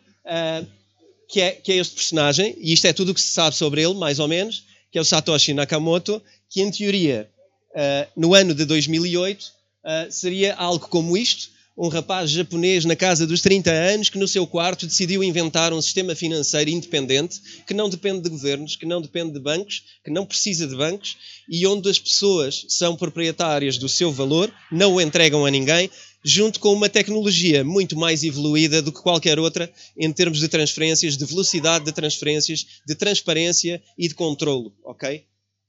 que 1.28 1.40
é, 1.40 1.52
que 1.52 1.72
é 1.72 1.76
este 1.76 1.94
personagem, 1.94 2.56
e 2.58 2.72
isto 2.72 2.86
é 2.86 2.92
tudo 2.92 3.12
o 3.12 3.14
que 3.14 3.20
se 3.20 3.32
sabe 3.32 3.54
sobre 3.54 3.82
ele, 3.82 3.94
mais 3.94 4.18
ou 4.18 4.26
menos, 4.26 4.64
que 4.90 4.98
é 4.98 5.00
o 5.00 5.04
Satoshi 5.04 5.52
Nakamoto, 5.52 6.22
que 6.48 6.62
em 6.62 6.70
teoria, 6.70 7.28
uh, 7.72 8.10
no 8.16 8.34
ano 8.34 8.54
de 8.54 8.64
2008, 8.64 9.42
uh, 9.42 9.48
eh, 9.84 10.08
seria 10.10 10.54
algo 10.54 10.88
como 10.88 11.16
isto, 11.16 11.50
um 11.78 11.86
rapaz 11.86 12.32
japonês 12.32 12.84
na 12.84 12.96
casa 12.96 13.24
dos 13.24 13.40
30 13.40 13.70
anos 13.70 14.08
que 14.08 14.18
no 14.18 14.26
seu 14.26 14.44
quarto 14.48 14.84
decidiu 14.84 15.22
inventar 15.22 15.72
um 15.72 15.80
sistema 15.80 16.12
financeiro 16.12 16.70
independente 16.70 17.40
que 17.64 17.72
não 17.72 17.88
depende 17.88 18.22
de 18.22 18.28
governos, 18.28 18.74
que 18.74 18.84
não 18.84 19.00
depende 19.00 19.34
de 19.34 19.38
bancos, 19.38 19.84
que 20.04 20.10
não 20.10 20.26
precisa 20.26 20.66
de 20.66 20.74
bancos 20.74 21.16
e 21.48 21.64
onde 21.68 21.88
as 21.88 21.98
pessoas 21.98 22.66
são 22.68 22.96
proprietárias 22.96 23.78
do 23.78 23.88
seu 23.88 24.10
valor, 24.10 24.52
não 24.72 24.94
o 24.94 25.00
entregam 25.00 25.46
a 25.46 25.50
ninguém, 25.50 25.88
junto 26.24 26.60
com 26.60 26.72
uma 26.72 26.88
tecnologia 26.88 27.64
muito 27.64 27.96
mais 27.96 28.24
evoluída 28.24 28.82
do 28.82 28.92
que 28.92 29.00
qualquer 29.00 29.38
outra 29.38 29.72
em 29.96 30.12
termos 30.12 30.40
de 30.40 30.48
transferências, 30.48 31.16
de 31.16 31.24
velocidade 31.24 31.84
de 31.84 31.92
transferências, 31.92 32.66
de 32.86 32.94
transparência 32.94 33.82
e 33.96 34.08
de 34.08 34.14
controlo, 34.14 34.72
ok? 34.84 35.24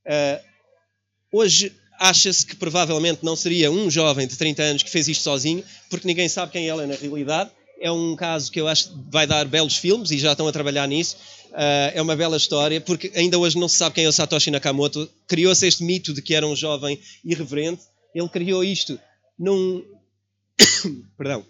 Uh, 0.05 0.43
hoje 1.31 1.71
acha-se 1.99 2.45
que 2.45 2.55
provavelmente 2.55 3.23
não 3.23 3.35
seria 3.35 3.69
um 3.69 3.91
jovem 3.91 4.25
de 4.25 4.37
30 4.37 4.63
anos 4.63 4.83
que 4.83 4.89
fez 4.89 5.07
isto 5.07 5.23
sozinho, 5.23 5.63
porque 5.89 6.07
ninguém 6.07 6.29
sabe 6.29 6.51
quem 6.51 6.67
ele 6.67 6.83
é 6.83 6.87
na 6.87 6.95
realidade. 6.95 7.51
É 7.81 7.91
um 7.91 8.15
caso 8.15 8.51
que 8.51 8.59
eu 8.59 8.67
acho 8.67 8.89
que 8.89 8.95
vai 9.09 9.27
dar 9.27 9.45
belos 9.45 9.77
filmes 9.77 10.11
e 10.11 10.17
já 10.17 10.31
estão 10.31 10.47
a 10.47 10.51
trabalhar 10.51 10.87
nisso. 10.87 11.17
Uh, 11.51 11.91
é 11.93 12.01
uma 12.01 12.15
bela 12.15 12.37
história, 12.37 12.79
porque 12.79 13.11
ainda 13.15 13.37
hoje 13.37 13.57
não 13.57 13.67
se 13.67 13.77
sabe 13.77 13.95
quem 13.95 14.05
é 14.05 14.07
o 14.07 14.11
Satoshi 14.11 14.51
Nakamoto. 14.51 15.09
Criou-se 15.27 15.65
este 15.65 15.83
mito 15.83 16.13
de 16.13 16.21
que 16.21 16.33
era 16.33 16.47
um 16.47 16.55
jovem 16.55 16.99
irreverente. 17.23 17.83
Ele 18.13 18.29
criou 18.29 18.63
isto 18.63 18.99
num, 19.37 19.83
Perdão. 21.17 21.45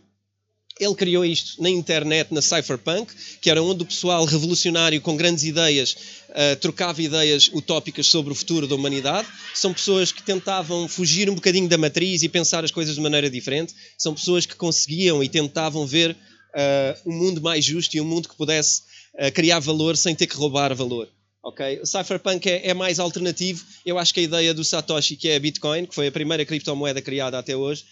Ele 0.79 0.95
criou 0.95 1.25
isto 1.25 1.61
na 1.61 1.69
internet, 1.69 2.33
na 2.33 2.41
Cypherpunk, 2.41 3.13
que 3.41 3.49
era 3.49 3.61
onde 3.61 3.83
o 3.83 3.85
pessoal 3.85 4.23
revolucionário 4.23 5.01
com 5.01 5.17
grandes 5.17 5.43
ideias 5.43 5.97
uh, 6.29 6.55
trocava 6.61 7.01
ideias 7.01 7.49
utópicas 7.53 8.07
sobre 8.07 8.31
o 8.31 8.35
futuro 8.35 8.65
da 8.65 8.75
humanidade. 8.75 9.27
São 9.53 9.73
pessoas 9.73 10.13
que 10.13 10.23
tentavam 10.23 10.87
fugir 10.87 11.29
um 11.29 11.35
bocadinho 11.35 11.67
da 11.67 11.77
matriz 11.77 12.23
e 12.23 12.29
pensar 12.29 12.63
as 12.63 12.71
coisas 12.71 12.95
de 12.95 13.01
maneira 13.01 13.29
diferente. 13.29 13.75
São 13.97 14.13
pessoas 14.13 14.45
que 14.45 14.55
conseguiam 14.55 15.21
e 15.21 15.27
tentavam 15.27 15.85
ver 15.85 16.11
uh, 16.11 17.09
um 17.09 17.13
mundo 17.13 17.41
mais 17.41 17.65
justo 17.65 17.97
e 17.97 18.01
um 18.01 18.05
mundo 18.05 18.29
que 18.29 18.37
pudesse 18.37 18.83
uh, 19.15 19.29
criar 19.33 19.59
valor 19.59 19.97
sem 19.97 20.15
ter 20.15 20.27
que 20.27 20.35
roubar 20.37 20.73
valor. 20.73 21.09
Okay? 21.43 21.79
O 21.81 21.85
Cypherpunk 21.85 22.49
é, 22.49 22.69
é, 22.69 22.73
mais 22.73 22.99
alternativo. 22.99 23.65
Eu 23.85 23.97
acho 23.97 24.13
que 24.13 24.19
a 24.19 24.23
ideia 24.23 24.53
do 24.53 24.63
Satoshi, 24.63 25.15
que 25.17 25.29
é 25.29 25.35
a 25.35 25.39
Bitcoin, 25.39 25.85
que 25.85 25.95
foi 25.95 26.07
a 26.07 26.11
primeira 26.11 26.45
criptomoeda 26.45 27.01
criada 27.01 27.37
até 27.37 27.55
hoje, 27.55 27.83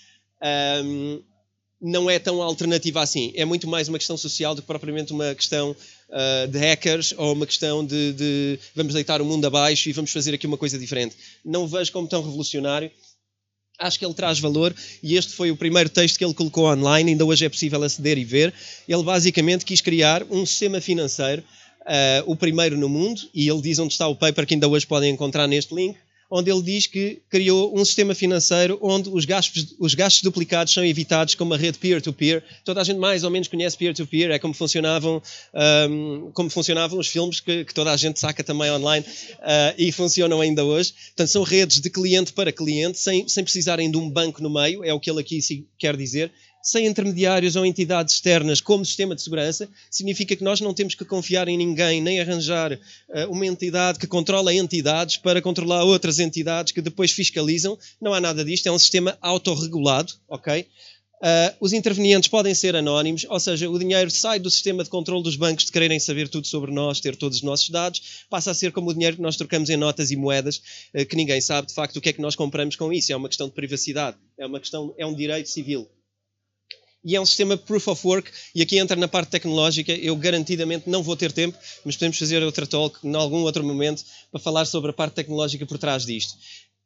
um, 0.83 1.21
não 1.81 2.09
é 2.09 2.17
tão 2.17 2.41
alternativa 2.41 3.01
assim. 3.01 3.31
É 3.35 3.45
muito 3.45 3.67
mais 3.67 3.87
uma 3.87 3.97
questão 3.97 4.17
social 4.17 4.55
do 4.55 4.61
que 4.61 4.67
propriamente 4.67 5.13
uma 5.13 5.33
questão 5.35 5.71
uh, 5.71 6.47
de 6.47 6.57
hackers 6.57 7.13
ou 7.17 7.33
uma 7.33 7.45
questão 7.45 7.85
de, 7.85 8.13
de, 8.13 8.59
vamos 8.75 8.93
deitar 8.93 9.21
o 9.21 9.25
mundo 9.25 9.45
abaixo 9.45 9.89
e 9.89 9.93
vamos 9.93 10.11
fazer 10.11 10.33
aqui 10.33 10.47
uma 10.47 10.57
coisa 10.57 10.77
diferente. 10.77 11.15
Não 11.45 11.67
vejo 11.67 11.91
como 11.91 12.07
tão 12.07 12.23
revolucionário. 12.23 12.91
Acho 13.79 13.99
que 13.99 14.05
ele 14.05 14.13
traz 14.15 14.39
valor 14.39 14.75
e 15.03 15.15
este 15.15 15.33
foi 15.33 15.51
o 15.51 15.55
primeiro 15.55 15.87
texto 15.87 16.17
que 16.17 16.25
ele 16.25 16.33
colocou 16.33 16.65
online, 16.65 17.11
ainda 17.11 17.23
hoje 17.23 17.45
é 17.45 17.49
possível 17.49 17.83
aceder 17.83 18.17
e 18.17 18.25
ver. 18.25 18.51
Ele 18.87 19.03
basicamente 19.03 19.63
quis 19.63 19.81
criar 19.81 20.23
um 20.31 20.43
sistema 20.47 20.81
financeiro, 20.81 21.43
uh, 21.81 22.23
o 22.25 22.35
primeiro 22.35 22.75
no 22.75 22.89
mundo, 22.89 23.21
e 23.35 23.47
ele 23.47 23.61
diz 23.61 23.77
onde 23.77 23.93
está 23.93 24.07
o 24.07 24.15
paper 24.15 24.47
que 24.47 24.55
ainda 24.55 24.67
hoje 24.67 24.87
podem 24.87 25.13
encontrar 25.13 25.45
neste 25.45 25.75
link, 25.75 25.95
onde 26.29 26.51
ele 26.51 26.61
diz 26.61 26.87
que 26.87 27.21
criou 27.29 27.77
um 27.77 27.83
sistema 27.85 28.13
financeiro 28.13 28.77
onde 28.81 29.09
os 29.09 29.25
gastos, 29.25 29.75
os 29.79 29.93
gastos 29.93 30.21
duplicados 30.21 30.73
são 30.73 30.83
evitados 30.83 31.35
com 31.35 31.43
uma 31.43 31.57
rede 31.57 31.77
peer-to-peer. 31.77 32.41
-peer. 32.41 32.61
Toda 32.65 32.81
a 32.81 32.83
gente 32.83 32.97
mais 32.97 33.23
ou 33.23 33.29
menos 33.29 33.47
conhece 33.47 33.77
peer-to-peer, 33.77 34.29
-peer, 34.29 34.35
é 34.35 34.39
como 34.39 34.53
funcionavam, 34.53 35.21
um, 35.89 36.31
como 36.33 36.49
funcionavam 36.49 36.99
os 36.99 37.07
filmes 37.07 37.39
que, 37.39 37.65
que, 37.65 37.73
toda 37.73 37.91
a 37.91 37.97
gente 37.97 38.19
saca 38.19 38.43
também 38.43 38.71
online 38.71 39.05
uh, 39.05 39.73
e 39.77 39.91
funcionam 39.91 40.41
ainda 40.41 40.63
hoje. 40.63 40.93
Portanto, 41.07 41.29
são 41.29 41.43
redes 41.43 41.79
de 41.79 41.89
cliente 41.89 42.33
para 42.33 42.51
cliente, 42.51 42.99
sem, 42.99 43.27
sem 43.27 43.43
precisarem 43.43 43.89
de 43.89 43.97
um 43.97 44.09
banco 44.09 44.41
no 44.41 44.49
meio, 44.49 44.83
é 44.83 44.93
o 44.93 44.99
que 44.99 45.09
ele 45.09 45.21
aqui 45.21 45.39
quer 45.77 45.95
dizer 45.95 46.31
sem 46.67 46.85
intermediários 46.85 47.55
ou 47.55 47.65
entidades 47.65 48.15
externas 48.15 48.59
como 48.59 48.83
sistema 48.83 49.15
de 49.15 49.21
segurança, 49.21 49.69
significa 49.89 50.35
que 50.35 50.43
nós 50.43 50.59
não 50.59 50.73
temos 50.73 50.95
que 50.95 51.05
confiar 51.05 51.47
em 51.47 51.55
ninguém, 51.55 52.01
nem 52.01 52.19
arranjar 52.19 52.73
uh, 52.73 53.31
uma 53.31 53.45
entidade 53.45 53.97
que 53.97 54.05
controla 54.05 54.53
entidades 54.53 55.15
para 55.15 55.41
controlar 55.41 55.85
outras 55.85 56.19
entidades 56.19 56.73
que 56.73 56.81
depois 56.81 57.13
fiscalizam. 57.13 57.79
Não 58.01 58.13
há 58.13 58.19
nada 58.19 58.43
disto, 58.43 58.67
é 58.67 58.71
um 58.71 58.77
sistema 58.77 59.17
autorregulado, 59.21 60.11
ok? 60.27 60.67
Uh, 61.23 61.55
os 61.61 61.71
intervenientes 61.71 62.27
podem 62.27 62.53
ser 62.53 62.75
anónimos, 62.75 63.25
ou 63.29 63.39
seja, 63.39 63.69
o 63.69 63.79
dinheiro 63.79 64.11
sai 64.11 64.37
do 64.37 64.51
sistema 64.51 64.83
de 64.83 64.89
controle 64.89 65.23
dos 65.23 65.37
bancos 65.37 65.63
de 65.63 65.71
quererem 65.71 66.01
saber 66.01 66.27
tudo 66.27 66.47
sobre 66.47 66.69
nós, 66.73 66.99
ter 66.99 67.15
todos 67.15 67.37
os 67.37 67.43
nossos 67.43 67.69
dados, 67.69 68.25
passa 68.29 68.51
a 68.51 68.53
ser 68.53 68.73
como 68.73 68.89
o 68.89 68.93
dinheiro 68.93 69.15
que 69.15 69.21
nós 69.21 69.37
trocamos 69.37 69.69
em 69.69 69.77
notas 69.77 70.11
e 70.11 70.17
moedas, 70.17 70.57
uh, 70.93 71.05
que 71.05 71.15
ninguém 71.15 71.39
sabe 71.39 71.69
de 71.69 71.73
facto 71.73 71.95
o 71.95 72.01
que 72.01 72.09
é 72.09 72.13
que 72.13 72.21
nós 72.21 72.35
compramos 72.35 72.75
com 72.75 72.91
isso. 72.91 73.13
É 73.13 73.15
uma 73.15 73.29
questão 73.29 73.47
de 73.47 73.53
privacidade, 73.53 74.17
é 74.37 74.45
uma 74.45 74.59
questão, 74.59 74.93
é 74.97 75.05
um 75.05 75.15
direito 75.15 75.47
civil 75.47 75.87
e 77.03 77.15
é 77.15 77.21
um 77.21 77.25
sistema 77.25 77.57
proof 77.57 77.87
of 77.87 78.05
work. 78.05 78.31
E 78.53 78.61
aqui 78.61 78.77
entra 78.77 78.95
na 78.95 79.07
parte 79.07 79.29
tecnológica. 79.29 79.91
Eu 79.93 80.15
garantidamente 80.15 80.89
não 80.89 81.01
vou 81.01 81.15
ter 81.15 81.31
tempo, 81.31 81.57
mas 81.85 81.95
podemos 81.95 82.17
fazer 82.17 82.43
outra 82.43 82.67
talk 82.67 82.99
em 83.03 83.15
algum 83.15 83.41
outro 83.41 83.63
momento 83.63 84.03
para 84.31 84.39
falar 84.39 84.65
sobre 84.65 84.91
a 84.91 84.93
parte 84.93 85.13
tecnológica 85.13 85.65
por 85.65 85.77
trás 85.77 86.05
disto. 86.05 86.35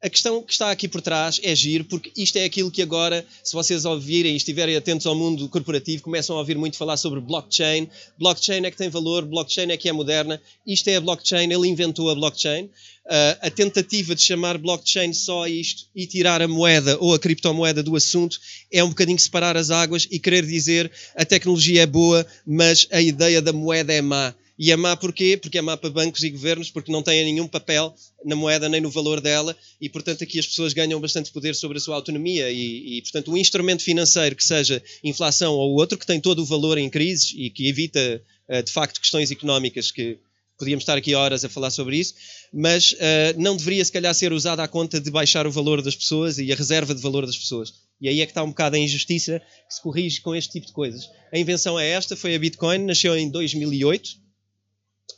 A 0.04 0.10
questão 0.10 0.42
que 0.42 0.52
está 0.52 0.72
aqui 0.72 0.88
por 0.88 1.00
trás 1.00 1.40
é 1.44 1.54
giro, 1.56 1.86
porque 1.86 2.12
isto 2.18 2.36
é 2.36 2.44
aquilo 2.44 2.72
que 2.72 2.82
agora, 2.82 3.24
se 3.44 3.54
vocês 3.54 3.86
ouvirem 3.86 4.34
e 4.34 4.36
estiverem 4.36 4.76
atentos 4.76 5.06
ao 5.06 5.14
mundo 5.14 5.48
corporativo, 5.48 6.02
começam 6.02 6.36
a 6.36 6.40
ouvir 6.40 6.58
muito 6.58 6.76
falar 6.76 6.98
sobre 6.98 7.20
blockchain. 7.20 7.88
Blockchain 8.18 8.66
é 8.66 8.72
que 8.72 8.78
tem 8.78 8.90
valor, 8.90 9.24
blockchain 9.26 9.70
é 9.70 9.78
que 9.78 9.88
é 9.88 9.92
moderna. 9.92 10.42
Isto 10.66 10.88
é 10.88 10.96
a 10.96 11.02
blockchain, 11.02 11.54
ele 11.54 11.68
inventou 11.68 12.10
a 12.10 12.16
blockchain. 12.16 12.64
Uh, 12.64 13.38
a 13.42 13.52
tentativa 13.52 14.16
de 14.16 14.24
chamar 14.24 14.58
blockchain 14.58 15.14
só 15.14 15.44
a 15.44 15.50
isto 15.50 15.86
e 15.96 16.08
tirar 16.08 16.42
a 16.42 16.48
moeda 16.48 16.98
ou 17.00 17.14
a 17.14 17.20
criptomoeda 17.20 17.84
do 17.84 17.96
assunto 17.96 18.40
é 18.72 18.84
um 18.84 18.90
bocadinho 18.90 19.20
separar 19.20 19.56
as 19.56 19.70
águas 19.70 20.08
e 20.10 20.18
querer 20.18 20.44
dizer 20.44 20.92
a 21.16 21.24
tecnologia 21.24 21.84
é 21.84 21.86
boa, 21.86 22.26
mas 22.44 22.88
a 22.92 23.00
ideia 23.00 23.40
da 23.40 23.54
moeda 23.54 23.94
é 23.94 24.02
má. 24.02 24.34
E 24.64 24.72
é 24.72 24.76
má 24.76 24.96
porquê? 24.96 25.36
Porque 25.36 25.58
é 25.58 25.62
má 25.62 25.76
para 25.76 25.90
bancos 25.90 26.22
e 26.22 26.30
governos, 26.30 26.70
porque 26.70 26.92
não 26.92 27.02
têm 27.02 27.26
nenhum 27.26 27.48
papel 27.48 27.96
na 28.24 28.36
moeda 28.36 28.70
nem 28.70 28.80
no 28.80 28.92
valor 28.92 29.20
dela, 29.20 29.58
e 29.82 29.90
portanto 29.90 30.24
aqui 30.24 30.38
as 30.38 30.46
pessoas 30.46 30.72
ganham 30.72 31.02
bastante 31.02 31.32
poder 31.32 31.56
sobre 31.56 31.80
a 31.80 31.82
sua 31.82 31.96
autonomia. 31.96 32.52
E, 32.52 33.00
e 33.00 33.02
portanto, 33.02 33.32
um 33.32 33.38
instrumento 33.38 33.82
financeiro 33.82 34.36
que 34.36 34.44
seja 34.44 34.80
inflação 35.04 35.56
ou 35.56 35.72
outro, 35.72 35.98
que 35.98 36.06
tem 36.06 36.22
todo 36.22 36.44
o 36.44 36.46
valor 36.46 36.78
em 36.78 36.92
crises 36.92 37.34
e 37.36 37.50
que 37.50 37.68
evita 37.68 38.22
eh, 38.48 38.62
de 38.62 38.72
facto 38.72 39.02
questões 39.02 39.32
económicas 39.32 39.92
que 39.92 40.20
podíamos 40.60 40.84
estar 40.84 40.96
aqui 40.96 41.16
horas 41.16 41.44
a 41.44 41.50
falar 41.50 41.72
sobre 41.72 41.98
isso, 41.98 42.14
mas 42.54 42.92
uh, 42.92 42.96
não 43.36 43.58
deveria 43.58 43.84
se 43.84 43.92
calhar 43.92 44.14
ser 44.14 44.32
usado 44.32 44.60
à 44.60 44.68
conta 44.68 45.02
de 45.02 45.10
baixar 45.10 45.48
o 45.48 45.52
valor 45.52 45.82
das 45.82 45.96
pessoas 45.96 46.38
e 46.38 46.52
a 46.52 46.56
reserva 46.56 46.94
de 46.94 47.02
valor 47.02 47.26
das 47.26 47.36
pessoas. 47.36 47.74
E 48.00 48.08
aí 48.08 48.22
é 48.22 48.26
que 48.28 48.32
está 48.32 48.44
um 48.44 48.50
bocado 48.50 48.76
a 48.76 48.80
injustiça 48.80 49.40
que 49.40 49.74
se 49.74 49.82
corrige 49.82 50.22
com 50.22 50.36
este 50.36 50.52
tipo 50.52 50.68
de 50.68 50.74
coisas. 50.74 51.10
A 51.34 51.40
invenção 51.40 51.80
é 51.80 51.90
esta, 51.90 52.16
foi 52.16 52.36
a 52.36 52.40
Bitcoin, 52.40 52.86
nasceu 52.86 53.18
em 53.18 53.28
2008, 53.28 54.22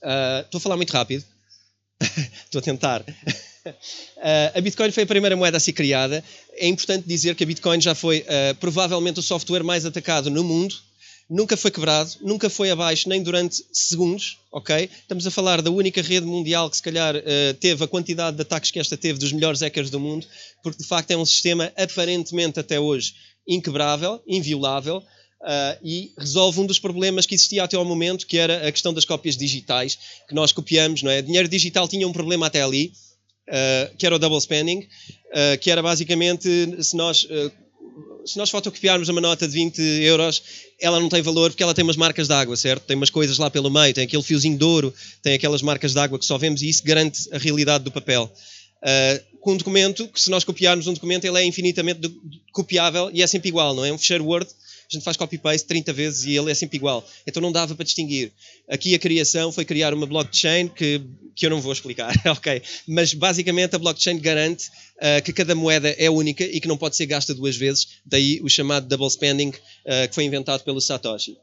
Uh, 0.01 0.41
estou 0.45 0.57
a 0.57 0.61
falar 0.61 0.77
muito 0.77 0.91
rápido. 0.91 1.23
estou 2.45 2.59
a 2.59 2.61
tentar. 2.61 3.01
Uh, 3.65 4.57
a 4.57 4.61
Bitcoin 4.61 4.91
foi 4.91 5.03
a 5.03 5.07
primeira 5.07 5.35
moeda 5.35 5.57
a 5.57 5.59
ser 5.59 5.73
criada. 5.73 6.23
É 6.53 6.67
importante 6.67 7.07
dizer 7.07 7.35
que 7.35 7.43
a 7.43 7.47
Bitcoin 7.47 7.79
já 7.79 7.95
foi 7.95 8.19
uh, 8.19 8.55
provavelmente 8.59 9.19
o 9.19 9.23
software 9.23 9.63
mais 9.63 9.85
atacado 9.85 10.29
no 10.29 10.43
mundo. 10.43 10.75
Nunca 11.29 11.55
foi 11.55 11.71
quebrado, 11.71 12.11
nunca 12.21 12.49
foi 12.49 12.69
abaixo, 12.69 13.07
nem 13.07 13.23
durante 13.23 13.63
segundos, 13.71 14.37
ok? 14.51 14.89
Estamos 15.01 15.25
a 15.25 15.31
falar 15.31 15.61
da 15.61 15.71
única 15.71 16.01
rede 16.01 16.25
mundial 16.25 16.69
que 16.69 16.75
se 16.75 16.83
calhar 16.83 17.15
uh, 17.15 17.53
teve 17.59 17.83
a 17.83 17.87
quantidade 17.87 18.35
de 18.35 18.41
ataques 18.41 18.71
que 18.71 18.79
esta 18.79 18.97
teve 18.97 19.17
dos 19.17 19.31
melhores 19.31 19.61
hackers 19.61 19.89
do 19.89 19.99
mundo, 19.99 20.27
porque 20.61 20.83
de 20.83 20.87
facto 20.87 21.11
é 21.11 21.17
um 21.17 21.25
sistema 21.25 21.71
aparentemente 21.77 22.59
até 22.59 22.79
hoje 22.79 23.13
inquebrável, 23.47 24.21
inviolável, 24.27 25.01
Uh, 25.43 25.77
e 25.83 26.13
resolve 26.17 26.61
um 26.61 26.65
dos 26.65 26.79
problemas 26.79 27.25
que 27.25 27.35
existia 27.35 27.65
até 27.65 27.75
ao 27.75 27.83
momento, 27.83 28.25
que 28.25 28.37
era 28.37 28.65
a 28.65 28.71
questão 28.71 28.93
das 28.93 29.03
cópias 29.03 29.35
digitais, 29.35 29.99
que 30.25 30.33
nós 30.33 30.53
copiamos, 30.53 31.03
não 31.03 31.11
é? 31.11 31.21
Dinheiro 31.21 31.49
digital 31.49 31.85
tinha 31.85 32.07
um 32.07 32.13
problema 32.13 32.47
até 32.47 32.61
ali, 32.61 32.93
uh, 33.49 33.93
que 33.97 34.05
era 34.05 34.15
o 34.15 34.19
double 34.19 34.39
spending, 34.39 34.79
uh, 34.79 35.57
que 35.59 35.69
era 35.69 35.83
basicamente, 35.83 36.47
se 36.81 36.95
nós, 36.95 37.27
se 38.25 38.37
nós 38.37 38.49
fotocopiarmos 38.49 39.09
uma 39.09 39.19
nota 39.19 39.45
de 39.45 39.53
20 39.53 39.79
euros, 40.03 40.41
ela 40.79 40.97
não 40.97 41.09
tem 41.09 41.21
valor 41.21 41.51
porque 41.51 41.61
ela 41.61 41.73
tem 41.73 41.83
umas 41.83 41.97
marcas 41.97 42.29
de 42.29 42.33
água, 42.33 42.55
certo? 42.55 42.83
Tem 42.83 42.95
umas 42.95 43.09
coisas 43.09 43.37
lá 43.37 43.49
pelo 43.49 43.69
meio, 43.69 43.93
tem 43.93 44.05
aquele 44.05 44.23
fiozinho 44.23 44.57
de 44.57 44.63
ouro, 44.63 44.93
tem 45.21 45.33
aquelas 45.33 45.61
marcas 45.61 45.91
de 45.91 45.99
água 45.99 46.17
que 46.17 46.25
só 46.25 46.37
vemos 46.37 46.61
e 46.61 46.69
isso 46.69 46.81
garante 46.85 47.27
a 47.33 47.37
realidade 47.37 47.83
do 47.83 47.91
papel. 47.91 48.31
com 49.41 49.51
um 49.51 49.57
documento, 49.57 50.07
que 50.07 50.21
se 50.21 50.29
nós 50.29 50.45
copiarmos 50.45 50.87
um 50.87 50.93
documento, 50.93 51.25
ele 51.25 51.37
é 51.37 51.43
infinitamente 51.43 51.99
copiável 52.53 53.11
e 53.13 53.21
é 53.21 53.27
sempre 53.27 53.49
igual, 53.49 53.75
não 53.75 53.83
é? 53.83 53.91
Um 53.91 53.97
fecheiro 53.97 54.25
Word 54.25 54.47
a 54.89 54.93
gente 54.93 55.03
faz 55.03 55.17
copy-paste 55.17 55.67
30 55.67 55.93
vezes 55.93 56.25
e 56.25 56.35
ele 56.35 56.51
é 56.51 56.53
sempre 56.53 56.77
igual. 56.77 57.07
Então 57.25 57.41
não 57.41 57.51
dava 57.51 57.75
para 57.75 57.83
distinguir. 57.83 58.31
Aqui 58.67 58.93
a 58.95 58.99
criação 58.99 59.51
foi 59.51 59.65
criar 59.65 59.93
uma 59.93 60.05
blockchain 60.05 60.67
que, 60.67 61.01
que 61.35 61.45
eu 61.45 61.49
não 61.49 61.61
vou 61.61 61.73
explicar, 61.73 62.13
ok? 62.27 62.61
Mas 62.87 63.13
basicamente 63.13 63.75
a 63.75 63.79
blockchain 63.79 64.19
garante 64.19 64.69
uh, 64.97 65.21
que 65.23 65.33
cada 65.33 65.55
moeda 65.55 65.89
é 65.97 66.09
única 66.09 66.43
e 66.43 66.59
que 66.59 66.67
não 66.67 66.77
pode 66.77 66.95
ser 66.95 67.05
gasta 67.05 67.33
duas 67.33 67.55
vezes, 67.55 67.99
daí 68.05 68.39
o 68.41 68.49
chamado 68.49 68.87
double 68.87 69.09
spending 69.09 69.49
uh, 69.49 70.07
que 70.09 70.15
foi 70.15 70.23
inventado 70.23 70.63
pelo 70.63 70.81
Satoshi. 70.81 71.37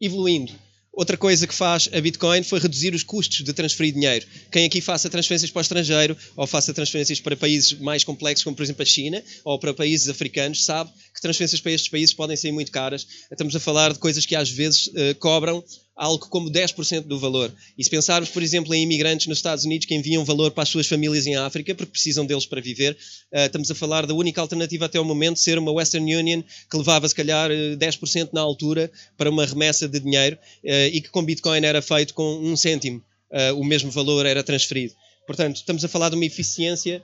Evoluindo. 0.00 0.52
Outra 0.94 1.16
coisa 1.16 1.46
que 1.46 1.54
faz 1.54 1.88
a 1.90 2.00
Bitcoin 2.00 2.42
foi 2.42 2.60
reduzir 2.60 2.94
os 2.94 3.02
custos 3.02 3.42
de 3.42 3.52
transferir 3.54 3.94
dinheiro. 3.94 4.26
Quem 4.50 4.66
aqui 4.66 4.78
faça 4.80 5.08
transferências 5.08 5.50
para 5.50 5.60
o 5.60 5.62
estrangeiro 5.62 6.16
ou 6.36 6.46
faça 6.46 6.74
transferências 6.74 7.18
para 7.18 7.34
países 7.34 7.72
mais 7.80 8.04
complexos, 8.04 8.44
como 8.44 8.54
por 8.54 8.62
exemplo 8.62 8.82
a 8.82 8.86
China, 8.86 9.24
ou 9.42 9.58
para 9.58 9.72
países 9.72 10.10
africanos, 10.10 10.66
sabe 10.66 10.90
que 11.14 11.22
transferências 11.22 11.62
para 11.62 11.72
estes 11.72 11.88
países 11.88 12.14
podem 12.14 12.36
ser 12.36 12.52
muito 12.52 12.70
caras. 12.70 13.06
Estamos 13.30 13.56
a 13.56 13.60
falar 13.60 13.94
de 13.94 13.98
coisas 13.98 14.26
que 14.26 14.36
às 14.36 14.50
vezes 14.50 14.88
uh, 14.88 15.14
cobram 15.18 15.64
algo 15.96 16.28
como 16.28 16.50
10% 16.50 17.02
do 17.02 17.18
valor. 17.18 17.52
E 17.76 17.84
se 17.84 17.90
pensarmos, 17.90 18.30
por 18.30 18.42
exemplo, 18.42 18.74
em 18.74 18.82
imigrantes 18.82 19.26
nos 19.26 19.38
Estados 19.38 19.64
Unidos 19.64 19.86
que 19.86 19.94
enviam 19.94 20.24
valor 20.24 20.50
para 20.50 20.62
as 20.62 20.68
suas 20.68 20.86
famílias 20.86 21.26
em 21.26 21.36
África, 21.36 21.74
porque 21.74 21.92
precisam 21.92 22.24
deles 22.24 22.46
para 22.46 22.60
viver, 22.60 22.96
uh, 23.32 23.46
estamos 23.46 23.70
a 23.70 23.74
falar 23.74 24.06
da 24.06 24.14
única 24.14 24.40
alternativa 24.40 24.86
até 24.86 24.98
o 24.98 25.04
momento 25.04 25.38
ser 25.38 25.58
uma 25.58 25.70
Western 25.72 26.14
Union 26.14 26.42
que 26.70 26.76
levava, 26.76 27.08
se 27.08 27.14
calhar, 27.14 27.50
10% 27.50 28.30
na 28.32 28.40
altura 28.40 28.90
para 29.16 29.30
uma 29.30 29.44
remessa 29.44 29.88
de 29.88 30.00
dinheiro 30.00 30.36
uh, 30.64 30.88
e 30.92 31.00
que 31.00 31.10
com 31.10 31.22
Bitcoin 31.22 31.64
era 31.64 31.82
feito 31.82 32.14
com 32.14 32.38
um 32.38 32.56
cêntimo. 32.56 33.02
Uh, 33.30 33.58
o 33.58 33.64
mesmo 33.64 33.90
valor 33.90 34.26
era 34.26 34.42
transferido. 34.42 34.94
Portanto, 35.26 35.56
estamos 35.56 35.84
a 35.84 35.88
falar 35.88 36.08
de 36.08 36.16
uma 36.16 36.24
eficiência 36.24 37.02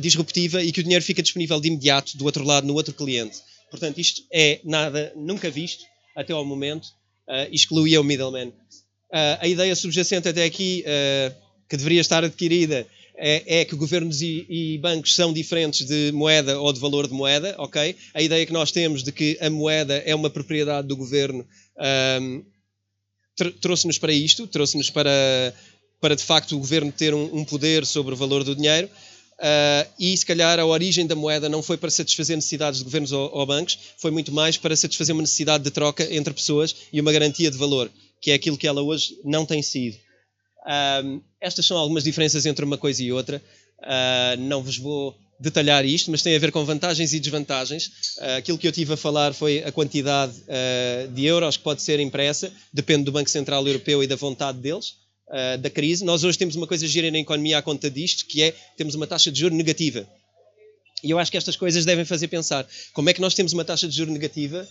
disruptiva 0.00 0.62
e 0.62 0.70
que 0.70 0.78
o 0.78 0.82
dinheiro 0.84 1.04
fica 1.04 1.20
disponível 1.20 1.60
de 1.60 1.66
imediato 1.66 2.16
do 2.16 2.24
outro 2.26 2.44
lado, 2.44 2.64
no 2.64 2.74
outro 2.74 2.94
cliente. 2.94 3.38
Portanto, 3.68 3.98
isto 3.98 4.22
é 4.32 4.60
nada 4.62 5.12
nunca 5.16 5.50
visto 5.50 5.82
até 6.14 6.32
ao 6.32 6.44
momento 6.44 6.90
uh, 7.28 7.48
excluía 7.52 8.00
o 8.00 8.04
middleman. 8.04 8.48
Uh, 8.48 9.38
a 9.40 9.46
ideia 9.46 9.74
subjacente 9.76 10.28
até 10.28 10.44
aqui, 10.44 10.84
uh, 10.86 11.34
que 11.68 11.76
deveria 11.76 12.00
estar 12.00 12.24
adquirida, 12.24 12.86
é, 13.16 13.60
é 13.60 13.64
que 13.64 13.76
governos 13.76 14.22
e, 14.22 14.44
e, 14.48 14.78
bancos 14.78 15.14
são 15.14 15.32
diferentes 15.32 15.86
de 15.86 16.10
moeda 16.12 16.58
ou 16.60 16.72
de 16.72 16.80
valor 16.80 17.06
de 17.06 17.14
moeda, 17.14 17.54
ok? 17.58 17.94
A 18.12 18.20
ideia 18.20 18.44
que 18.44 18.52
nós 18.52 18.72
temos 18.72 19.04
de 19.04 19.12
que 19.12 19.38
a 19.40 19.48
moeda 19.48 20.02
é 20.04 20.14
uma 20.14 20.28
propriedade 20.28 20.88
do 20.88 20.96
governo 20.96 21.46
um, 22.20 22.44
trouxe-nos 23.60 23.98
para 23.98 24.12
isto, 24.12 24.46
trouxe-nos 24.46 24.90
para, 24.90 25.10
para 26.00 26.14
de 26.14 26.22
facto 26.22 26.56
o 26.56 26.58
governo 26.58 26.92
ter 26.92 27.14
um, 27.14 27.38
um 27.38 27.44
poder 27.44 27.84
sobre 27.84 28.14
o 28.14 28.16
valor 28.16 28.44
do 28.44 28.54
dinheiro. 28.54 28.88
Uh, 29.34 29.90
e 29.98 30.16
se 30.16 30.24
calhar 30.24 30.60
a 30.60 30.64
origem 30.64 31.06
da 31.06 31.14
moeda 31.16 31.48
não 31.48 31.62
foi 31.62 31.76
para 31.76 31.90
satisfazer 31.90 32.36
necessidades 32.36 32.78
de 32.78 32.84
governos 32.84 33.10
ou, 33.10 33.30
ou, 33.32 33.44
bancos, 33.44 33.78
foi 33.98 34.10
muito 34.10 34.32
mais 34.32 34.56
para 34.56 34.76
satisfazer 34.76 35.12
uma 35.12 35.22
necessidade 35.22 35.64
de 35.64 35.70
troca 35.70 36.06
entre 36.14 36.32
pessoas 36.32 36.74
e 36.92 37.00
uma 37.00 37.12
garantia 37.12 37.50
de 37.50 37.58
valor, 37.58 37.90
que 38.20 38.30
é 38.30 38.34
aquilo 38.34 38.56
que 38.56 38.66
ela 38.66 38.80
hoje 38.80 39.18
não 39.24 39.44
tem 39.44 39.60
sido. 39.60 39.96
Uh, 40.64 41.20
estas 41.40 41.66
são 41.66 41.76
algumas 41.76 42.04
diferenças 42.04 42.46
entre 42.46 42.64
uma 42.64 42.78
coisa 42.78 43.02
e 43.02 43.12
outra. 43.12 43.42
Uh, 43.80 44.40
não 44.40 44.62
vos 44.62 44.78
vou 44.78 45.16
detalhar 45.38 45.84
isto, 45.84 46.12
mas 46.12 46.22
tem 46.22 46.36
a 46.36 46.38
ver 46.38 46.52
com 46.52 46.64
vantagens 46.64 47.12
e 47.12 47.18
desvantagens. 47.18 47.90
aquilo 48.38 48.56
que 48.56 48.68
eu 48.68 48.72
tive 48.72 48.94
a 48.94 48.96
falar 48.96 49.34
foi 49.34 49.64
a 49.64 49.72
quantidade 49.72 50.32
de 51.12 51.24
euros 51.24 51.56
que 51.56 51.64
pode 51.64 51.82
ser 51.82 51.98
impressa, 51.98 52.52
depende 52.72 53.02
do 53.02 53.12
Banco 53.12 53.28
Central 53.28 53.66
Europeu 53.66 54.00
e 54.02 54.06
da 54.06 54.14
vontade 54.14 54.58
deles 54.58 54.94
uh, 55.34 55.58
da 55.58 55.68
crise. 55.68 56.04
Nós 56.04 56.22
hoje 56.22 56.38
temos 56.38 56.54
uma 56.54 56.66
coisa 56.66 56.86
gira 56.86 57.10
na 57.10 57.18
economia 57.18 57.58
à 57.58 57.62
conta 57.62 57.90
disto, 57.90 58.24
que 58.26 58.42
é 58.42 58.54
temos 58.76 58.94
uma 58.94 59.06
taxa 59.06 59.32
de 59.32 59.40
juros 59.40 59.56
negativa. 59.58 60.08
E 61.02 61.10
eu 61.10 61.18
acho 61.18 61.30
que 61.30 61.36
estas 61.36 61.56
coisas 61.56 61.84
devem 61.84 62.04
fazer 62.04 62.28
pensar 62.28 62.66
como 62.92 63.10
é 63.10 63.12
que 63.12 63.20
nós 63.20 63.34
temos 63.34 63.52
uma 63.52 63.64
taxa 63.64 63.88
de 63.88 63.94
juros 63.96 64.12
negativa, 64.14 64.66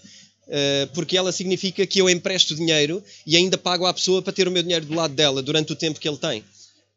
uh, 0.47 0.87
porque 0.93 1.17
ela 1.17 1.31
significa 1.31 1.85
que 1.85 1.99
eu 1.99 2.09
empresto 2.09 2.55
dinheiro 2.55 3.03
e 3.27 3.35
ainda 3.35 3.57
pago 3.57 3.85
à 3.85 3.93
pessoa 3.93 4.21
para 4.21 4.33
ter 4.33 4.47
o 4.47 4.51
meu 4.51 4.63
dinheiro 4.63 4.85
do 4.85 4.93
lado 4.93 5.13
dela 5.13 5.43
durante 5.43 5.73
o 5.73 5.75
tempo 5.75 5.99
que 5.99 6.07
ele 6.07 6.17
tem. 6.17 6.43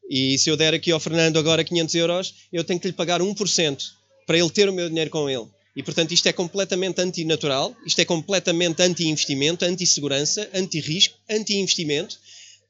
E 0.08 0.38
se 0.38 0.48
eu 0.48 0.56
der 0.56 0.72
aqui 0.72 0.92
ao 0.92 1.00
Fernando 1.00 1.36
agora 1.36 1.64
500 1.64 1.94
euros, 1.96 2.34
eu 2.52 2.62
tenho 2.62 2.78
que 2.78 2.86
lhe 2.86 2.92
pagar 2.92 3.20
1% 3.20 3.82
para 4.24 4.38
ele 4.38 4.50
ter 4.50 4.68
o 4.68 4.72
meu 4.72 4.88
dinheiro 4.88 5.10
com 5.10 5.28
ele. 5.28 5.46
E, 5.74 5.82
portanto, 5.82 6.12
isto 6.12 6.26
é 6.26 6.32
completamente 6.32 7.00
antinatural, 7.02 7.76
isto 7.84 8.00
é 8.00 8.04
completamente 8.04 8.80
anti-investimento, 8.80 9.64
anti-segurança, 9.64 10.48
anti-risco, 10.54 11.18
anti-investimento. 11.28 12.18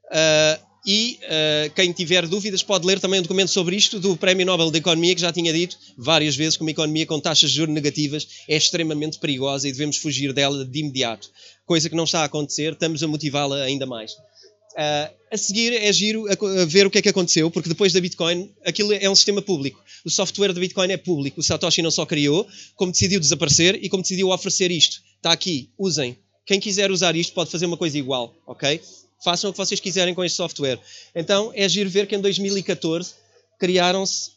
Uh, 0.07 0.66
e 0.87 1.19
uh, 1.25 1.75
quem 1.75 1.93
tiver 1.93 2.29
dúvidas 2.29 2.63
pode 2.63 2.87
ler 2.87 3.01
também 3.01 3.19
um 3.19 3.23
documento 3.23 3.49
sobre 3.49 3.75
isto 3.75 3.99
do 3.99 4.17
Prémio 4.17 4.47
Nobel 4.47 4.71
da 4.71 4.79
Economia, 4.79 5.15
que 5.15 5.21
já 5.21 5.33
tinha 5.33 5.53
dito 5.53 5.77
várias 5.99 6.37
vezes 6.37 6.57
que 6.57 6.63
uma 6.63 6.71
economia 6.71 7.05
com 7.05 7.19
taxas 7.19 7.51
de 7.51 7.57
juros 7.57 7.75
negativas 7.75 8.29
é 8.49 8.57
extremamente 8.57 9.19
perigosa 9.19 9.69
e 9.69 9.73
devemos 9.73 9.97
fugir 9.97 10.33
dela 10.33 10.65
de 10.65 10.79
imediato. 10.79 11.29
Coisa 11.67 11.91
que 11.91 11.97
não 11.97 12.05
está 12.05 12.21
a 12.21 12.25
acontecer, 12.25 12.75
estamos 12.75 13.03
a 13.03 13.09
motivá-la 13.09 13.65
ainda 13.65 13.85
mais. 13.85 14.13
Uh, 14.13 15.11
a 15.33 15.37
seguir 15.37 15.73
é 15.73 15.93
giro 15.93 16.27
a, 16.31 16.65
ver 16.67 16.87
o 16.87 16.91
que 16.91 16.99
é 16.99 17.03
que 17.03 17.09
aconteceu, 17.09 17.51
porque 17.51 17.69
depois 17.69 17.93
da 17.93 18.01
Bitcoin, 18.01 18.53
aquilo 18.65 18.93
é 18.93 19.11
um 19.11 19.15
sistema 19.15 19.43
público. 19.43 19.83
O 20.05 20.11
software 20.11 20.53
da 20.53 20.61
Bitcoin 20.61 20.93
é 20.93 20.97
público. 20.97 21.41
O 21.41 21.43
Satoshi 21.43 21.83
não 21.83 21.91
só 21.91 22.07
criou, 22.07 22.47
como 22.77 22.93
decidiu 22.93 23.19
desaparecer 23.19 23.77
e 23.83 23.89
como 23.89 24.03
decidiu 24.03 24.29
oferecer 24.29 24.71
isto. 24.71 25.01
Está 25.17 25.33
aqui, 25.33 25.71
usem. 25.77 26.17
Quem 26.45 26.61
quiser 26.61 26.93
usar 26.93 27.17
isto 27.17 27.33
pode 27.33 27.51
fazer 27.51 27.67
uma 27.67 27.77
coisa 27.77 27.99
igual, 27.99 28.33
ok? 28.47 28.81
Façam 29.23 29.51
o 29.51 29.53
que 29.53 29.59
vocês 29.59 29.81
quiserem 29.81 30.15
com 30.15 30.25
este 30.25 30.37
software. 30.37 30.81
Então 31.15 31.51
é 31.55 31.69
giro 31.69 31.91
ver 31.91 32.07
que 32.07 32.15
em 32.15 32.21
2014 32.21 33.15
criaram-se 33.59 34.37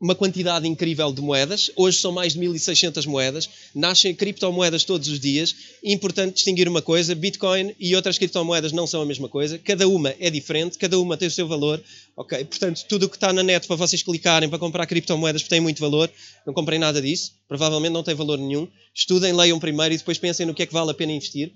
uma 0.00 0.14
quantidade 0.14 0.68
incrível 0.68 1.12
de 1.12 1.22
moedas. 1.22 1.70
Hoje 1.74 1.98
são 1.98 2.12
mais 2.12 2.34
de 2.34 2.40
1.600 2.40 3.06
moedas. 3.06 3.48
Nascem 3.74 4.14
criptomoedas 4.14 4.84
todos 4.84 5.08
os 5.08 5.18
dias. 5.18 5.54
É 5.82 5.92
importante 5.92 6.34
distinguir 6.34 6.68
uma 6.68 6.82
coisa: 6.82 7.14
Bitcoin 7.14 7.74
e 7.78 7.96
outras 7.96 8.18
criptomoedas 8.18 8.72
não 8.72 8.86
são 8.86 9.00
a 9.00 9.06
mesma 9.06 9.28
coisa. 9.28 9.58
Cada 9.58 9.88
uma 9.88 10.14
é 10.20 10.30
diferente, 10.30 10.78
cada 10.78 10.98
uma 10.98 11.16
tem 11.16 11.28
o 11.28 11.30
seu 11.30 11.48
valor. 11.48 11.82
Ok, 12.16 12.44
portanto, 12.44 12.84
tudo 12.88 13.06
o 13.06 13.08
que 13.08 13.16
está 13.16 13.32
na 13.32 13.42
net 13.42 13.66
para 13.66 13.76
vocês 13.76 14.02
clicarem 14.02 14.48
para 14.48 14.58
comprar 14.58 14.86
criptomoedas 14.86 15.42
tem 15.42 15.60
muito 15.60 15.80
valor. 15.80 16.10
Não 16.46 16.52
comprem 16.52 16.78
nada 16.78 17.00
disso. 17.00 17.32
Provavelmente 17.48 17.92
não 17.92 18.02
tem 18.02 18.14
valor 18.14 18.38
nenhum. 18.38 18.68
Estudem, 18.94 19.32
leiam 19.32 19.58
primeiro 19.58 19.94
e 19.94 19.98
depois 19.98 20.18
pensem 20.18 20.46
no 20.46 20.54
que 20.54 20.62
é 20.62 20.66
que 20.66 20.72
vale 20.72 20.90
a 20.90 20.94
pena 20.94 21.12
investir 21.12 21.52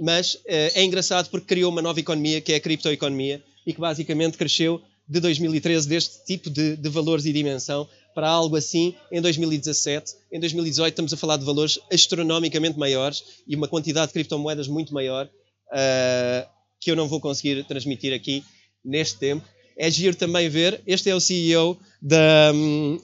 mas 0.00 0.38
eh, 0.46 0.72
é 0.74 0.84
engraçado 0.84 1.28
porque 1.30 1.46
criou 1.46 1.70
uma 1.70 1.82
nova 1.82 2.00
economia, 2.00 2.40
que 2.40 2.52
é 2.52 2.56
a 2.56 2.60
criptoeconomia, 2.60 3.42
e 3.66 3.72
que 3.72 3.80
basicamente 3.80 4.36
cresceu 4.36 4.80
de 5.08 5.20
2013 5.20 5.88
deste 5.88 6.24
tipo 6.24 6.50
de, 6.50 6.76
de, 6.76 6.88
valores 6.88 7.26
e 7.26 7.32
dimensão 7.32 7.88
para 8.14 8.28
algo 8.28 8.56
assim 8.56 8.94
em 9.12 9.20
2017. 9.20 10.14
Em 10.32 10.40
2018 10.40 10.92
estamos 10.92 11.12
a 11.12 11.16
falar 11.16 11.36
de 11.36 11.44
valores 11.44 11.78
astronomicamente 11.92 12.78
maiores 12.78 13.22
e 13.46 13.54
uma 13.54 13.68
quantidade 13.68 14.08
de 14.08 14.12
criptomoedas 14.14 14.66
muito 14.66 14.94
maior 14.94 15.26
uh, 15.26 16.48
que 16.80 16.90
eu 16.90 16.96
não 16.96 17.08
vou 17.08 17.20
conseguir 17.20 17.64
transmitir 17.64 18.14
aqui 18.14 18.44
neste 18.84 19.18
tempo. 19.18 19.46
É 19.76 19.90
giro 19.90 20.16
também 20.16 20.48
ver, 20.48 20.80
este 20.86 21.10
é 21.10 21.14
o 21.14 21.20
CEO 21.20 21.78
da, 22.00 22.52
um, 22.54 22.98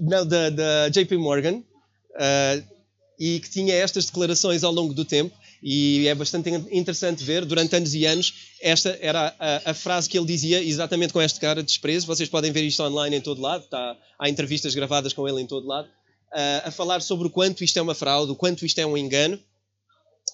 não, 0.00 0.24
da, 0.24 0.48
da 0.48 0.88
JP 0.88 1.16
Morgan 1.16 1.56
uh, 1.56 2.64
e 3.18 3.40
que 3.40 3.50
tinha 3.50 3.74
estas 3.74 4.06
declarações 4.06 4.62
ao 4.64 4.72
longo 4.72 4.94
do 4.94 5.04
tempo 5.04 5.34
e 5.62 6.08
é 6.08 6.14
bastante 6.14 6.48
interessante 6.70 7.22
ver, 7.22 7.44
durante 7.44 7.76
anos 7.76 7.94
e 7.94 8.06
anos, 8.06 8.34
esta 8.60 8.98
era 9.00 9.34
a, 9.38 9.70
a, 9.70 9.74
frase 9.74 10.08
que 10.08 10.18
ele 10.18 10.26
dizia, 10.26 10.62
exatamente 10.62 11.12
com 11.12 11.20
esta 11.20 11.38
cara 11.38 11.62
de 11.62 11.66
desprezo. 11.66 12.06
Vocês 12.06 12.28
podem 12.28 12.50
ver 12.50 12.64
isto 12.64 12.82
online 12.82 13.16
em 13.16 13.20
todo 13.20 13.42
lado, 13.42 13.64
está, 13.64 13.96
há 14.18 14.28
entrevistas 14.28 14.74
gravadas 14.74 15.12
com 15.12 15.28
ele 15.28 15.42
em 15.42 15.46
todo 15.46 15.66
lado, 15.66 15.86
uh, 15.86 16.68
a 16.68 16.70
falar 16.70 17.02
sobre 17.02 17.26
o 17.26 17.30
quanto 17.30 17.62
isto 17.62 17.78
é 17.78 17.82
uma 17.82 17.94
fraude, 17.94 18.32
o 18.32 18.36
quanto 18.36 18.64
isto 18.64 18.78
é 18.78 18.86
um 18.86 18.96
engano. 18.96 19.38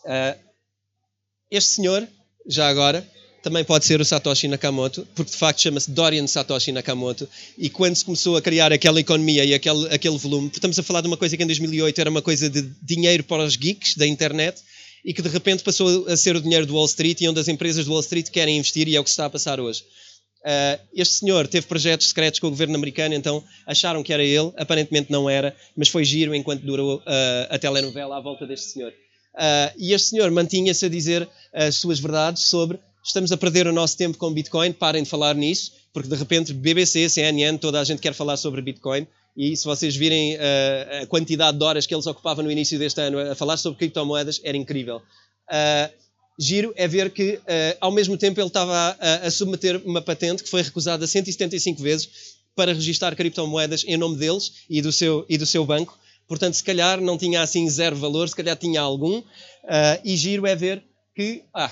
Uh, 0.05 0.39
este 1.51 1.71
senhor, 1.71 2.07
já 2.47 2.69
agora, 2.69 3.05
também 3.43 3.65
pode 3.65 3.85
ser 3.85 4.01
o 4.01 4.05
Satoshi 4.05 4.49
Nakamoto, 4.49 5.07
porque 5.15 5.31
de 5.31 5.37
facto 5.37 5.61
chama-se 5.61 5.91
Dorian 5.91 6.27
Satoshi 6.27 6.73
Nakamoto, 6.73 7.29
e 7.57 7.71
quando 7.71 7.95
se 7.95 8.05
começou 8.05 8.37
a 8.37 8.43
criar 8.43 8.73
aquela 8.73 9.01
economia 9.01 9.45
e 9.45 9.55
aquele, 9.55 9.87
aquele 9.95 10.19
volume, 10.19 10.51
estamos 10.53 10.79
a 10.79 10.83
falar 10.83 11.01
de 11.01 11.07
uma 11.07 11.17
coisa 11.17 11.37
que 11.37 11.43
em 11.43 11.47
2008 11.47 12.01
era 12.01 12.11
uma 12.11 12.23
coisa 12.23 12.51
de 12.51 12.63
dinheiro 12.83 13.23
para 13.23 13.45
os 13.45 13.55
geeks 13.55 13.97
da 13.97 14.07
internet, 14.07 14.61
e 15.07 15.15
que 15.15 15.23
de 15.23 15.29
repente 15.29 15.63
passou 15.63 16.09
a 16.09 16.17
ser 16.17 16.35
o 16.35 16.41
dinheiro 16.41 16.67
do 16.67 16.75
Wall 16.75 16.85
Street 16.87 17.21
e 17.21 17.29
onde 17.29 17.39
as 17.39 17.47
empresas 17.47 17.85
do 17.85 17.93
Wall 17.93 18.01
Street 18.01 18.29
querem 18.29 18.59
investir 18.59 18.89
e 18.89 18.97
é 18.97 19.01
o 19.01 19.05
que 19.05 19.11
está 19.11 19.27
a 19.27 19.31
passar 19.31 19.61
hoje. 19.61 19.85
Uh, 20.43 20.83
este 20.93 21.15
senhor 21.15 21.47
teve 21.47 21.67
projetos 21.69 22.09
secretos 22.09 22.41
com 22.41 22.49
o 22.49 22.51
governo 22.51 22.75
americano, 22.75 23.15
então 23.15 23.43
acharam 23.65 24.03
que 24.03 24.13
era 24.13 24.23
ele, 24.23 24.53
aparentemente 24.57 25.11
não 25.11 25.31
era, 25.31 25.55
mas 25.77 25.89
foi 25.89 26.05
giro 26.05 26.35
enquanto 26.35 26.63
durou 26.63 26.97
uh, 26.97 27.03
a 27.49 27.59
telenovela 27.59 28.17
à 28.17 28.21
volta 28.21 28.45
deste 28.47 28.73
senhor. 28.73 28.91
Uh, 28.91 29.73
e 29.79 29.93
este 29.93 30.09
senhor 30.09 30.29
mantinha-se 30.33 30.85
a 30.85 30.89
dizer 30.89 31.29
as 31.53 31.77
suas 31.77 32.01
verdades 32.01 32.43
sobre 32.43 32.79
estamos 33.05 33.31
a 33.31 33.37
perder 33.37 33.69
o 33.69 33.73
nosso 33.73 33.97
tempo 33.97 34.19
com 34.19 34.33
Bitcoin, 34.33 34.73
parem 34.73 35.05
de 35.05 35.09
falar 35.09 35.37
nisso, 35.37 35.73
porque 35.93 36.09
de 36.09 36.17
repente 36.17 36.53
BBC, 36.53 37.09
CNN, 37.09 37.59
toda 37.59 37.81
a 37.81 37.85
gente 37.85 38.01
quer 38.01 38.13
falar 38.13 38.37
sobre 38.37 38.61
Bitcoin 38.61 39.07
e 39.37 39.55
se 39.57 39.65
vocês 39.65 39.95
virem 39.95 40.37
uh, 40.37 41.03
a 41.03 41.07
quantidade 41.07 41.59
de 41.59 41.65
horas 41.65 41.87
que 41.87 41.95
eles 41.95 42.07
ocupavam 42.07 42.43
no 42.43 42.51
início 42.51 42.79
deste 42.79 43.01
ano 43.01 43.19
a 43.19 43.35
falar 43.35 43.59
sobre 43.59 43.79
criptomoedas, 43.79 44.41
era 44.43 44.57
incrível. 44.57 44.97
Uh, 44.97 45.93
giro 46.39 46.73
é 46.75 46.89
ver 46.89 47.11
que, 47.11 47.35
uh, 47.35 47.43
ao 47.81 47.93
mesmo 47.93 48.17
tempo, 48.17 48.41
ele 48.41 48.47
estava 48.47 48.97
a, 48.99 49.27
a, 49.27 49.31
submeter 49.31 49.83
uma 49.85 50.01
patente 50.01 50.43
que 50.43 50.49
foi 50.49 50.63
recusada 50.63 51.07
175 51.07 51.83
vezes 51.83 52.09
para 52.55 52.73
registar 52.73 53.15
criptomoedas 53.15 53.85
em 53.87 53.99
nome 53.99 54.17
deles 54.17 54.65
e 54.71 54.81
do 54.81 54.91
seu, 54.91 55.27
e 55.29 55.37
do 55.37 55.45
seu 55.45 55.67
banco. 55.67 55.99
Portanto, 56.27 56.55
se 56.55 56.65
calhar 56.65 56.99
não 57.01 57.19
tinha 57.19 57.43
assim 57.43 57.69
zero 57.69 57.95
valor, 57.95 58.29
se 58.29 58.35
calhar 58.35 58.57
tinha 58.57 58.81
algum. 58.81 59.23
e 60.03 60.17
giro 60.17 60.47
é 60.47 60.57
ver 60.57 60.83
que, 61.15 61.45
ah, 61.55 61.71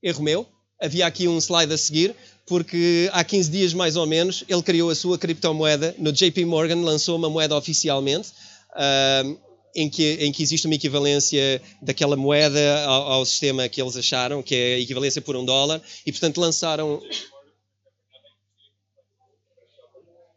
erro 0.00 0.22
meu, 0.22 0.46
havia 0.80 1.06
aqui 1.06 1.26
um 1.26 1.38
slide 1.38 1.72
a 1.72 1.78
seguir, 1.78 2.14
porque 2.46 3.10
há 3.12 3.24
15 3.24 3.50
dias 3.50 3.74
mais 3.74 3.96
ou 3.96 4.06
menos 4.06 4.44
ele 4.48 4.62
criou 4.62 4.88
a 4.88 4.94
sua 4.94 5.18
criptomoeda 5.18 5.94
no 5.98 6.12
JP 6.12 6.44
Morgan, 6.44 6.76
lançou 6.82 7.16
uma 7.16 7.28
moeda 7.28 7.56
oficialmente. 7.56 8.30
Uh, 8.72 9.46
em 9.76 9.90
que, 9.90 10.14
em 10.20 10.32
que 10.32 10.42
existe 10.42 10.66
uma 10.66 10.74
equivalência 10.74 11.60
daquela 11.82 12.16
moeda 12.16 12.86
ao, 12.86 13.12
ao, 13.12 13.26
sistema 13.26 13.68
que 13.68 13.80
eles 13.80 13.94
acharam, 13.94 14.42
que 14.42 14.54
é 14.54 14.74
a 14.76 14.78
equivalência 14.78 15.20
por 15.20 15.36
um 15.36 15.44
dólar, 15.44 15.82
e 16.06 16.10
portanto 16.10 16.40
lançaram. 16.40 17.02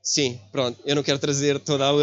Sim, 0.04 0.38
pronto, 0.52 0.78
eu 0.86 0.94
não 0.94 1.04
quero 1.04 1.20
trazer 1.20 1.58
toda 1.60 1.88
a. 1.88 1.94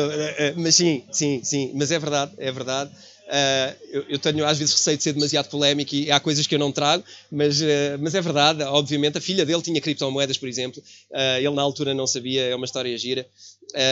Mas 0.56 0.76
sim, 0.76 1.04
sim, 1.12 1.44
sim, 1.44 1.72
mas 1.74 1.90
é 1.90 1.98
verdade, 1.98 2.32
é 2.38 2.50
verdade. 2.50 2.90
Uh, 3.26 3.76
eu, 3.90 4.04
eu, 4.10 4.18
tenho 4.20 4.46
às 4.46 4.56
vezes 4.56 4.72
receio 4.72 4.96
de 4.96 5.02
ser 5.02 5.12
demasiado 5.12 5.48
polémico 5.48 5.92
e 5.96 6.12
há 6.12 6.20
coisas 6.20 6.46
que 6.46 6.54
eu 6.54 6.58
não 6.60 6.70
trago, 6.70 7.02
mas, 7.30 7.60
uh, 7.60 7.64
mas 7.98 8.14
é 8.14 8.20
verdade, 8.20 8.62
obviamente. 8.62 9.18
A 9.18 9.20
filha 9.20 9.44
dele 9.44 9.60
tinha 9.62 9.80
criptomoedas, 9.80 10.38
por 10.38 10.48
exemplo, 10.48 10.80
uh, 11.10 11.38
ele 11.38 11.50
na 11.50 11.62
altura 11.62 11.92
não 11.92 12.06
sabia, 12.06 12.42
é 12.42 12.54
uma 12.54 12.64
história 12.64 12.96
gira. 12.96 13.26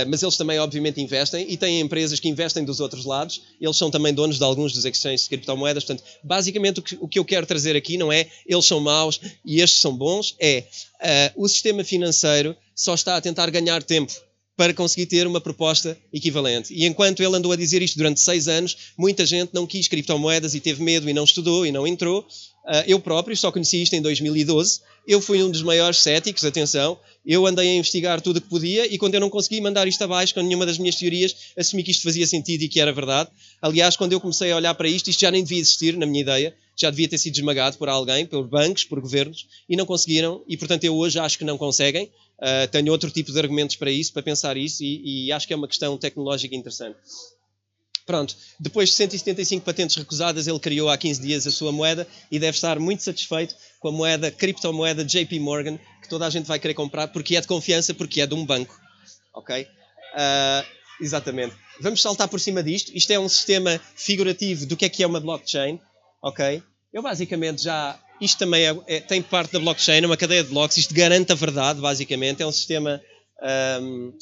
mas 0.06 0.22
eles 0.22 0.36
também, 0.36 0.58
obviamente, 0.60 1.00
investem 1.00 1.46
e 1.50 1.56
têm 1.56 1.80
empresas 1.80 2.20
que 2.20 2.28
investem 2.28 2.64
dos 2.64 2.78
outros 2.78 3.04
lados. 3.04 3.42
Eles 3.60 3.76
são 3.76 3.90
também 3.90 4.14
donos 4.14 4.38
de 4.38 4.44
alguns 4.44 4.72
dos 4.72 4.84
exchanges 4.84 5.22
de 5.22 5.30
criptomoedas. 5.30 5.84
Portanto, 5.84 6.06
basicamente, 6.22 6.78
o 6.78 6.82
que, 6.82 6.98
o 7.00 7.08
que 7.08 7.18
eu 7.18 7.24
quero 7.24 7.44
trazer 7.44 7.74
aqui 7.74 7.98
não 7.98 8.12
é 8.12 8.28
eles 8.46 8.64
são 8.64 8.78
maus 8.78 9.20
e 9.44 9.60
estes 9.60 9.80
são 9.80 9.96
bons, 9.96 10.36
é 10.38 10.64
o 11.34 11.48
sistema 11.48 11.82
financeiro 11.82 12.56
só 12.74 12.94
está 12.94 13.16
a 13.16 13.20
tentar 13.20 13.50
ganhar 13.50 13.82
tempo 13.82 14.12
para 14.56 14.72
conseguir 14.72 15.06
ter 15.06 15.26
uma 15.26 15.40
proposta 15.40 15.98
equivalente. 16.12 16.72
E 16.72 16.84
enquanto 16.86 17.22
ele 17.22 17.36
andou 17.36 17.52
a 17.52 17.56
dizer 17.56 17.82
isto 17.82 17.96
durante 17.96 18.20
seis 18.20 18.46
anos, 18.46 18.76
muita 18.96 19.26
gente 19.26 19.50
não 19.52 19.66
quis 19.66 19.88
criptomoedas 19.88 20.54
e 20.54 20.60
teve 20.60 20.82
medo 20.82 21.08
e 21.08 21.12
não 21.12 21.24
estudou 21.24 21.66
e 21.66 21.72
não 21.72 21.86
entrou. 21.86 22.24
Ah, 22.66 22.84
eu 22.86 22.98
próprio 22.98 23.36
só 23.36 23.52
conheci 23.52 23.82
isto 23.82 23.94
em 23.94 24.00
2012. 24.00 24.80
Eu 25.06 25.20
fui 25.20 25.42
um 25.42 25.50
dos 25.50 25.62
maiores 25.62 25.98
céticos, 25.98 26.44
atenção. 26.44 26.98
Eu 27.26 27.46
andei 27.46 27.68
a 27.68 27.74
investigar 27.74 28.20
tudo 28.20 28.38
o 28.38 28.40
que 28.40 28.48
podia 28.48 28.86
e 28.86 28.96
quando 28.96 29.14
eu 29.14 29.20
não 29.20 29.28
consegui 29.28 29.60
mandar 29.60 29.86
isto 29.86 30.02
abaixo 30.02 30.32
com 30.32 30.40
nenhuma 30.40 30.64
das 30.64 30.78
minhas 30.78 30.96
teorias, 30.96 31.34
assumi 31.58 31.82
que 31.82 31.90
isto 31.90 32.02
fazia 32.02 32.26
sentido 32.26 32.62
e 32.62 32.68
que 32.68 32.80
era 32.80 32.92
verdade. 32.92 33.30
Aliás, 33.60 33.96
quando 33.96 34.12
eu 34.12 34.20
comecei 34.20 34.52
a 34.52 34.56
olhar 34.56 34.74
para 34.74 34.88
isto, 34.88 35.10
isto 35.10 35.20
já 35.20 35.30
nem 35.30 35.42
devia 35.42 35.58
existir, 35.58 35.96
na 35.96 36.06
minha 36.06 36.22
ideia. 36.22 36.54
Já 36.76 36.90
devia 36.90 37.08
ter 37.08 37.18
sido 37.18 37.34
esmagado 37.34 37.76
por 37.76 37.88
alguém, 37.88 38.26
por 38.26 38.46
bancos, 38.48 38.84
por 38.84 39.00
governos, 39.00 39.46
e 39.68 39.76
não 39.76 39.86
conseguiram. 39.86 40.42
E, 40.48 40.56
portanto, 40.56 40.84
eu 40.84 40.96
hoje 40.96 41.18
acho 41.18 41.38
que 41.38 41.44
não 41.44 41.56
conseguem. 41.56 42.10
Uh, 42.38 42.68
tenho 42.70 42.90
outro 42.90 43.10
tipo 43.10 43.32
de 43.32 43.38
argumentos 43.38 43.76
para 43.76 43.90
isso, 43.90 44.12
para 44.12 44.22
pensar 44.22 44.56
isso, 44.56 44.82
e, 44.82 45.26
e, 45.26 45.32
acho 45.32 45.46
que 45.46 45.52
é 45.52 45.56
uma 45.56 45.68
questão 45.68 45.96
tecnológica 45.96 46.54
interessante. 46.54 46.98
Pronto, 48.04 48.36
depois 48.60 48.90
de 48.90 48.96
175 48.96 49.64
patentes 49.64 49.96
recusadas, 49.96 50.46
ele 50.46 50.58
criou 50.58 50.90
há 50.90 50.98
15 50.98 51.22
dias 51.22 51.46
a 51.46 51.50
sua 51.50 51.72
moeda 51.72 52.06
e 52.30 52.38
deve 52.38 52.54
estar 52.54 52.78
muito 52.78 53.02
satisfeito 53.02 53.54
com 53.80 53.88
a 53.88 53.92
moeda, 53.92 54.30
criptomoeda 54.30 55.04
JP 55.04 55.38
Morgan, 55.40 55.78
que 56.02 56.08
toda 56.08 56.26
a 56.26 56.30
gente 56.30 56.46
vai 56.46 56.58
querer 56.58 56.74
comprar 56.74 57.08
porque 57.08 57.34
é 57.36 57.40
de 57.40 57.46
confiança, 57.46 57.94
porque 57.94 58.20
é 58.20 58.26
de 58.26 58.34
um 58.34 58.44
banco. 58.44 58.78
Ok? 59.32 59.62
Uh, 59.62 60.66
exatamente. 61.00 61.54
Vamos 61.80 62.02
saltar 62.02 62.28
por 62.28 62.38
cima 62.38 62.62
disto. 62.62 62.92
Isto 62.94 63.12
é 63.12 63.18
um 63.18 63.28
sistema 63.28 63.80
figurativo 63.96 64.66
do 64.66 64.76
que 64.76 64.84
é 64.84 64.88
que 64.88 65.02
é 65.02 65.06
uma 65.06 65.20
blockchain. 65.20 65.80
Ok? 66.22 66.62
Eu 66.92 67.02
basicamente 67.02 67.62
já 67.62 67.98
isto 68.20 68.38
também 68.38 68.66
é, 68.66 68.76
é, 68.86 69.00
tem 69.00 69.20
parte 69.20 69.52
da 69.52 69.58
blockchain, 69.58 70.02
é 70.02 70.06
uma 70.06 70.16
cadeia 70.16 70.42
de 70.42 70.50
blocos. 70.50 70.76
Isto 70.76 70.94
garante 70.94 71.32
a 71.32 71.34
verdade, 71.34 71.80
basicamente. 71.80 72.42
É 72.42 72.46
um 72.46 72.52
sistema. 72.52 73.00
Um, 73.80 74.12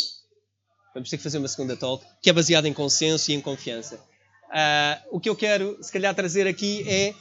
vamos 0.94 1.11
ter 1.11 1.16
que 1.16 1.22
fazer 1.22 1.38
uma 1.38 1.48
segunda 1.48 1.76
talk, 1.76 2.05
que 2.22 2.31
é 2.31 2.33
baseada 2.33 2.68
em 2.68 2.72
consenso 2.72 3.31
e 3.31 3.35
em 3.35 3.40
confiança. 3.40 3.96
Uh, 3.96 5.16
o 5.16 5.20
que 5.20 5.28
eu 5.28 5.37
quero, 5.37 5.78
se 5.81 5.92
calhar, 5.92 6.14
trazer 6.14 6.46
aqui 6.46 6.85
é. 6.88 7.14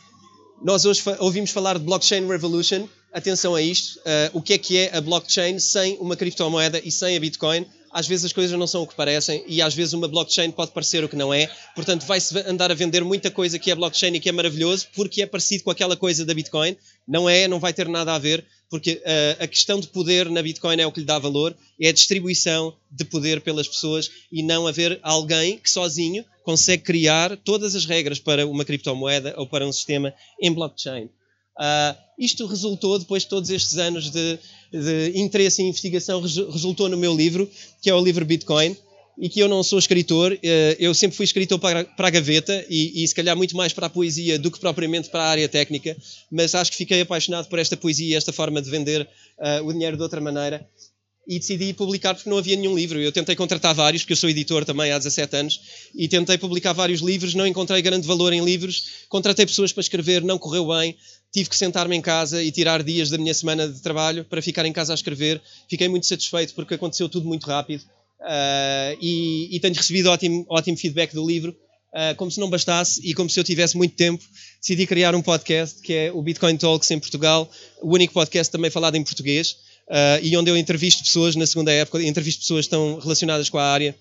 Nós 0.63 0.85
hoje 0.85 1.01
fa 1.01 1.17
ouvimos 1.19 1.49
falar 1.49 1.77
de 1.79 1.83
blockchain 1.83 2.27
revolution. 2.27 2.87
Atenção 3.11 3.55
a 3.55 3.61
isto. 3.61 3.99
Uh, 3.99 4.37
o 4.37 4.41
que 4.41 4.53
é 4.53 4.57
que 4.57 4.77
é 4.77 4.95
a 4.95 5.01
blockchain 5.01 5.59
sem 5.59 5.97
uma 5.97 6.15
criptomoeda 6.15 6.79
e 6.83 6.91
sem 6.91 7.17
a 7.17 7.19
Bitcoin? 7.19 7.65
Às 7.91 8.07
vezes 8.07 8.25
as 8.25 8.33
coisas 8.33 8.57
não 8.57 8.67
são 8.67 8.83
o 8.83 8.87
que 8.87 8.95
parecem 8.95 9.43
e 9.47 9.61
às 9.61 9.73
vezes 9.73 9.93
uma 9.93 10.07
blockchain 10.07 10.51
pode 10.51 10.71
parecer 10.71 11.03
o 11.03 11.09
que 11.09 11.15
não 11.15 11.33
é. 11.33 11.49
Portanto, 11.75 12.05
vai-se 12.05 12.37
andar 12.47 12.71
a 12.71 12.73
vender 12.75 13.03
muita 13.03 13.29
coisa 13.29 13.59
que 13.59 13.71
é 13.71 13.75
blockchain 13.75 14.15
e 14.15 14.19
que 14.19 14.29
é 14.29 14.31
maravilhoso 14.31 14.87
porque 14.95 15.21
é 15.21 15.25
parecido 15.25 15.63
com 15.63 15.71
aquela 15.71 15.95
coisa 15.95 16.25
da 16.25 16.33
Bitcoin. 16.33 16.75
Não 17.07 17.29
é, 17.29 17.47
não 17.47 17.59
vai 17.59 17.73
ter 17.73 17.87
nada 17.87 18.13
a 18.13 18.19
ver, 18.19 18.45
porque 18.69 19.01
uh, 19.03 19.43
a 19.43 19.47
questão 19.47 19.79
de 19.79 19.87
poder 19.87 20.29
na 20.29 20.41
Bitcoin 20.41 20.79
é 20.79 20.87
o 20.87 20.91
que 20.91 21.01
lhe 21.01 21.05
dá 21.05 21.19
valor, 21.19 21.55
é 21.79 21.89
a 21.89 21.93
distribuição 21.93 22.73
de 22.89 23.03
poder 23.03 23.41
pelas 23.41 23.67
pessoas 23.67 24.09
e 24.31 24.41
não 24.41 24.67
haver 24.67 24.99
alguém 25.03 25.57
que 25.57 25.69
sozinho 25.69 26.23
consegue 26.43 26.83
criar 26.83 27.35
todas 27.37 27.75
as 27.75 27.85
regras 27.85 28.19
para 28.19 28.47
uma 28.47 28.63
criptomoeda 28.63 29.33
ou 29.37 29.45
para 29.45 29.67
um 29.67 29.71
sistema 29.71 30.13
em 30.41 30.53
blockchain. 30.53 31.05
Uh, 31.59 31.95
isto 32.17 32.45
resultou, 32.45 32.97
depois 32.97 33.23
de 33.23 33.29
todos 33.29 33.49
estes 33.49 33.77
anos 33.77 34.09
de, 34.09 34.39
de 34.71 35.11
interesse 35.15 35.61
em 35.61 35.67
investigação, 35.67 36.21
resultou 36.21 36.87
no 36.87 36.97
meu 36.97 37.15
livro, 37.15 37.49
que 37.81 37.89
é 37.89 37.93
o 37.93 38.03
livro 38.03 38.25
Bitcoin, 38.25 38.75
e 39.17 39.29
que 39.29 39.39
eu 39.39 39.47
não 39.47 39.61
sou 39.61 39.77
escritor, 39.77 40.31
uh, 40.31 40.37
eu 40.79 40.93
sempre 40.93 41.17
fui 41.17 41.25
escritor 41.25 41.59
para 41.59 41.85
a 41.97 42.09
gaveta 42.09 42.65
e, 42.69 43.03
e, 43.03 43.07
se 43.07 43.13
calhar 43.13 43.35
muito 43.35 43.55
mais 43.55 43.73
para 43.73 43.87
a 43.87 43.89
poesia 43.89 44.39
do 44.39 44.49
que 44.49 44.59
propriamente 44.59 45.09
para 45.09 45.23
a 45.23 45.27
área 45.27 45.49
técnica, 45.49 45.95
mas 46.31 46.55
acho 46.55 46.71
que 46.71 46.77
fiquei 46.77 47.01
apaixonado 47.01 47.47
por 47.47 47.59
esta 47.59 47.75
poesia 47.77 48.13
e 48.13 48.15
esta 48.15 48.31
forma 48.31 48.61
de 48.61 48.69
vender 48.69 49.01
uh, 49.01 49.65
o 49.65 49.73
dinheiro 49.73 49.97
de 49.97 50.03
outra 50.03 50.21
maneira 50.21 50.67
e 51.27 51.39
decidi 51.39 51.71
publicar 51.73 52.15
porque 52.15 52.29
não 52.29 52.37
havia 52.37 52.55
nenhum 52.55 52.75
livro. 52.75 52.99
Eu 52.99 53.11
tentei 53.11 53.35
contratar 53.35 53.73
vários, 53.75 54.01
porque 54.01 54.13
eu 54.13 54.17
sou 54.17 54.29
editor 54.29 54.65
também 54.65 54.91
há 54.91 54.97
17 54.97 55.35
anos, 55.35 55.61
e 55.93 56.07
tentei 56.07 56.37
publicar 56.37 56.73
vários 56.73 57.01
livros, 57.01 57.35
não 57.35 57.45
encontrei 57.45 57.81
grande 57.81 58.07
valor 58.07 58.33
em 58.33 58.43
livros, 58.43 59.05
contratei 59.07 59.45
pessoas 59.45 59.71
para 59.71 59.81
escrever, 59.81 60.23
não 60.23 60.37
correu 60.37 60.67
bem, 60.67 60.95
tive 61.31 61.49
que 61.49 61.55
sentar-me 61.55 61.95
em 61.95 62.01
casa 62.01 62.43
e 62.43 62.51
tirar 62.51 62.83
dias 62.83 63.09
da 63.09 63.17
minha 63.17 63.33
semana 63.33 63.67
de 63.67 63.79
trabalho 63.79 64.25
para 64.25 64.41
ficar 64.41 64.65
em 64.65 64.73
casa 64.73 64.93
a 64.93 64.95
escrever. 64.95 65.41
Fiquei 65.69 65.87
muito 65.87 66.05
satisfeito 66.05 66.53
porque 66.53 66.73
aconteceu 66.73 67.07
tudo 67.07 67.27
muito 67.27 67.47
rápido 67.47 67.81
uh, 68.19 68.97
e, 69.01 69.49
e, 69.55 69.59
tenho 69.59 69.73
recebido 69.73 70.09
ótimo, 70.09 70.45
ótimo 70.49 70.77
feedback 70.77 71.13
do 71.13 71.25
livro. 71.25 71.55
Uh, 71.93 72.15
como 72.15 72.31
se 72.31 72.39
não 72.39 72.49
bastasse 72.49 73.01
e 73.03 73.13
como 73.13 73.29
se 73.29 73.37
eu 73.37 73.43
tivesse 73.43 73.75
muito 73.75 73.95
tempo, 73.95 74.23
decidi 74.61 74.87
criar 74.87 75.13
um 75.13 75.21
podcast 75.21 75.81
que 75.81 75.93
é 75.93 76.11
o 76.11 76.21
Bitcoin 76.21 76.55
Talks 76.55 76.89
em 76.89 76.97
Portugal, 76.97 77.51
o 77.81 77.93
único 77.93 78.13
podcast 78.13 78.49
também 78.49 78.71
falado 78.71 78.95
em 78.95 79.03
português 79.03 79.57
uh, 79.89 80.23
e 80.23 80.35
onde 80.37 80.49
eu 80.49 80.55
entrevisto 80.55 81.03
pessoas 81.03 81.35
na 81.35 81.45
segunda 81.45 81.69
época, 81.69 82.01
entrevisto 82.01 82.43
pessoas 82.43 82.65
que 82.65 82.67
estão 82.67 82.97
relacionadas 82.97 83.49
com 83.49 83.57
a 83.57 83.65
área 83.65 83.93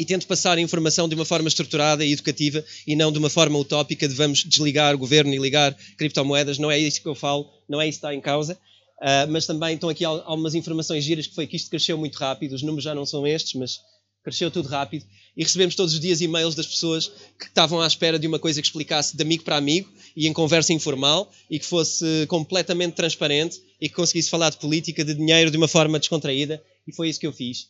e 0.00 0.04
tento 0.06 0.26
passar 0.26 0.56
a 0.56 0.60
informação 0.62 1.06
de 1.06 1.14
uma 1.14 1.26
forma 1.26 1.46
estruturada 1.46 2.02
e 2.02 2.12
educativa 2.12 2.64
e 2.86 2.96
não 2.96 3.12
de 3.12 3.18
uma 3.18 3.28
forma 3.28 3.58
utópica 3.58 4.08
de 4.08 4.14
vamos 4.14 4.42
desligar 4.42 4.94
o 4.94 4.98
governo 4.98 5.34
e 5.34 5.38
ligar 5.38 5.76
criptomoedas. 5.98 6.56
Não 6.56 6.70
é 6.70 6.78
isso 6.78 7.02
que 7.02 7.06
eu 7.06 7.14
falo, 7.14 7.50
não 7.68 7.78
é 7.78 7.86
isso 7.86 8.00
que 8.00 8.06
está 8.06 8.14
em 8.14 8.20
causa. 8.20 8.54
Uh, 8.98 9.28
mas 9.30 9.44
também 9.44 9.74
estão 9.74 9.90
aqui 9.90 10.02
algumas 10.02 10.54
informações 10.54 11.04
giras 11.04 11.26
que 11.26 11.34
foi 11.34 11.46
que 11.46 11.54
isto 11.54 11.68
cresceu 11.68 11.98
muito 11.98 12.16
rápido. 12.16 12.54
Os 12.54 12.62
números 12.62 12.82
já 12.82 12.94
não 12.94 13.04
são 13.04 13.26
estes, 13.26 13.52
mas 13.60 13.78
cresceu 14.24 14.50
tudo 14.50 14.70
rápido. 14.70 15.04
E 15.36 15.42
recebemos 15.42 15.74
todos 15.74 15.92
os 15.92 16.00
dias 16.00 16.22
e-mails 16.22 16.54
das 16.54 16.66
pessoas 16.66 17.08
que 17.38 17.44
estavam 17.44 17.78
à 17.78 17.86
espera 17.86 18.18
de 18.18 18.26
uma 18.26 18.38
coisa 18.38 18.62
que 18.62 18.66
explicasse 18.66 19.14
de 19.14 19.22
amigo 19.22 19.44
para 19.44 19.56
amigo 19.56 19.92
e 20.16 20.26
em 20.26 20.32
conversa 20.32 20.72
informal 20.72 21.30
e 21.50 21.58
que 21.58 21.66
fosse 21.66 22.24
completamente 22.26 22.94
transparente 22.94 23.60
e 23.78 23.86
que 23.86 23.94
conseguisse 23.94 24.30
falar 24.30 24.48
de 24.48 24.56
política, 24.56 25.04
de 25.04 25.12
dinheiro 25.12 25.50
de 25.50 25.58
uma 25.58 25.68
forma 25.68 25.98
descontraída. 25.98 26.62
E 26.88 26.92
foi 26.94 27.10
isso 27.10 27.20
que 27.20 27.26
eu 27.26 27.34
fiz. 27.34 27.68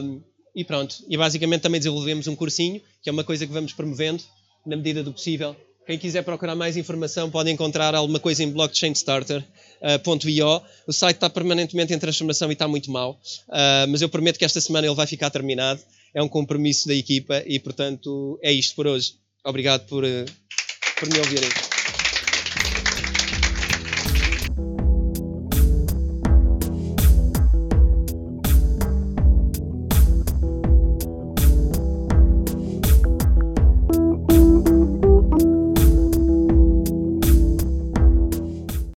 Um, 0.00 0.22
e 0.56 0.64
pronto. 0.64 0.96
E 1.06 1.16
basicamente 1.18 1.60
também 1.60 1.78
desenvolvemos 1.78 2.26
um 2.26 2.34
cursinho, 2.34 2.80
que 3.02 3.10
é 3.10 3.12
uma 3.12 3.22
coisa 3.22 3.46
que 3.46 3.52
vamos 3.52 3.74
promovendo 3.74 4.24
na 4.64 4.74
medida 4.74 5.02
do 5.02 5.12
possível. 5.12 5.54
Quem 5.86 5.98
quiser 5.98 6.22
procurar 6.22 6.54
mais 6.56 6.78
informação 6.78 7.30
pode 7.30 7.50
encontrar 7.50 7.94
alguma 7.94 8.18
coisa 8.18 8.42
em 8.42 8.50
blockchainstarter.io. 8.50 10.62
o 10.86 10.92
site 10.92 11.16
está 11.16 11.30
permanentemente 11.30 11.92
em 11.92 11.98
transformação 11.98 12.48
e 12.48 12.54
está 12.54 12.66
muito 12.66 12.90
mal, 12.90 13.20
uh, 13.48 13.86
mas 13.88 14.02
eu 14.02 14.08
prometo 14.08 14.38
que 14.38 14.44
esta 14.44 14.60
semana 14.60 14.86
ele 14.86 14.96
vai 14.96 15.06
ficar 15.06 15.30
terminado. 15.30 15.80
É 16.12 16.22
um 16.22 16.28
compromisso 16.28 16.88
da 16.88 16.94
equipa 16.94 17.42
e, 17.46 17.60
portanto, 17.60 18.38
é 18.42 18.50
isto 18.50 18.74
por 18.74 18.86
hoje. 18.86 19.14
Obrigado 19.44 19.86
por, 19.86 20.02
uh, 20.02 20.24
por 20.98 21.08
me 21.08 21.18
ouvirem. 21.18 21.75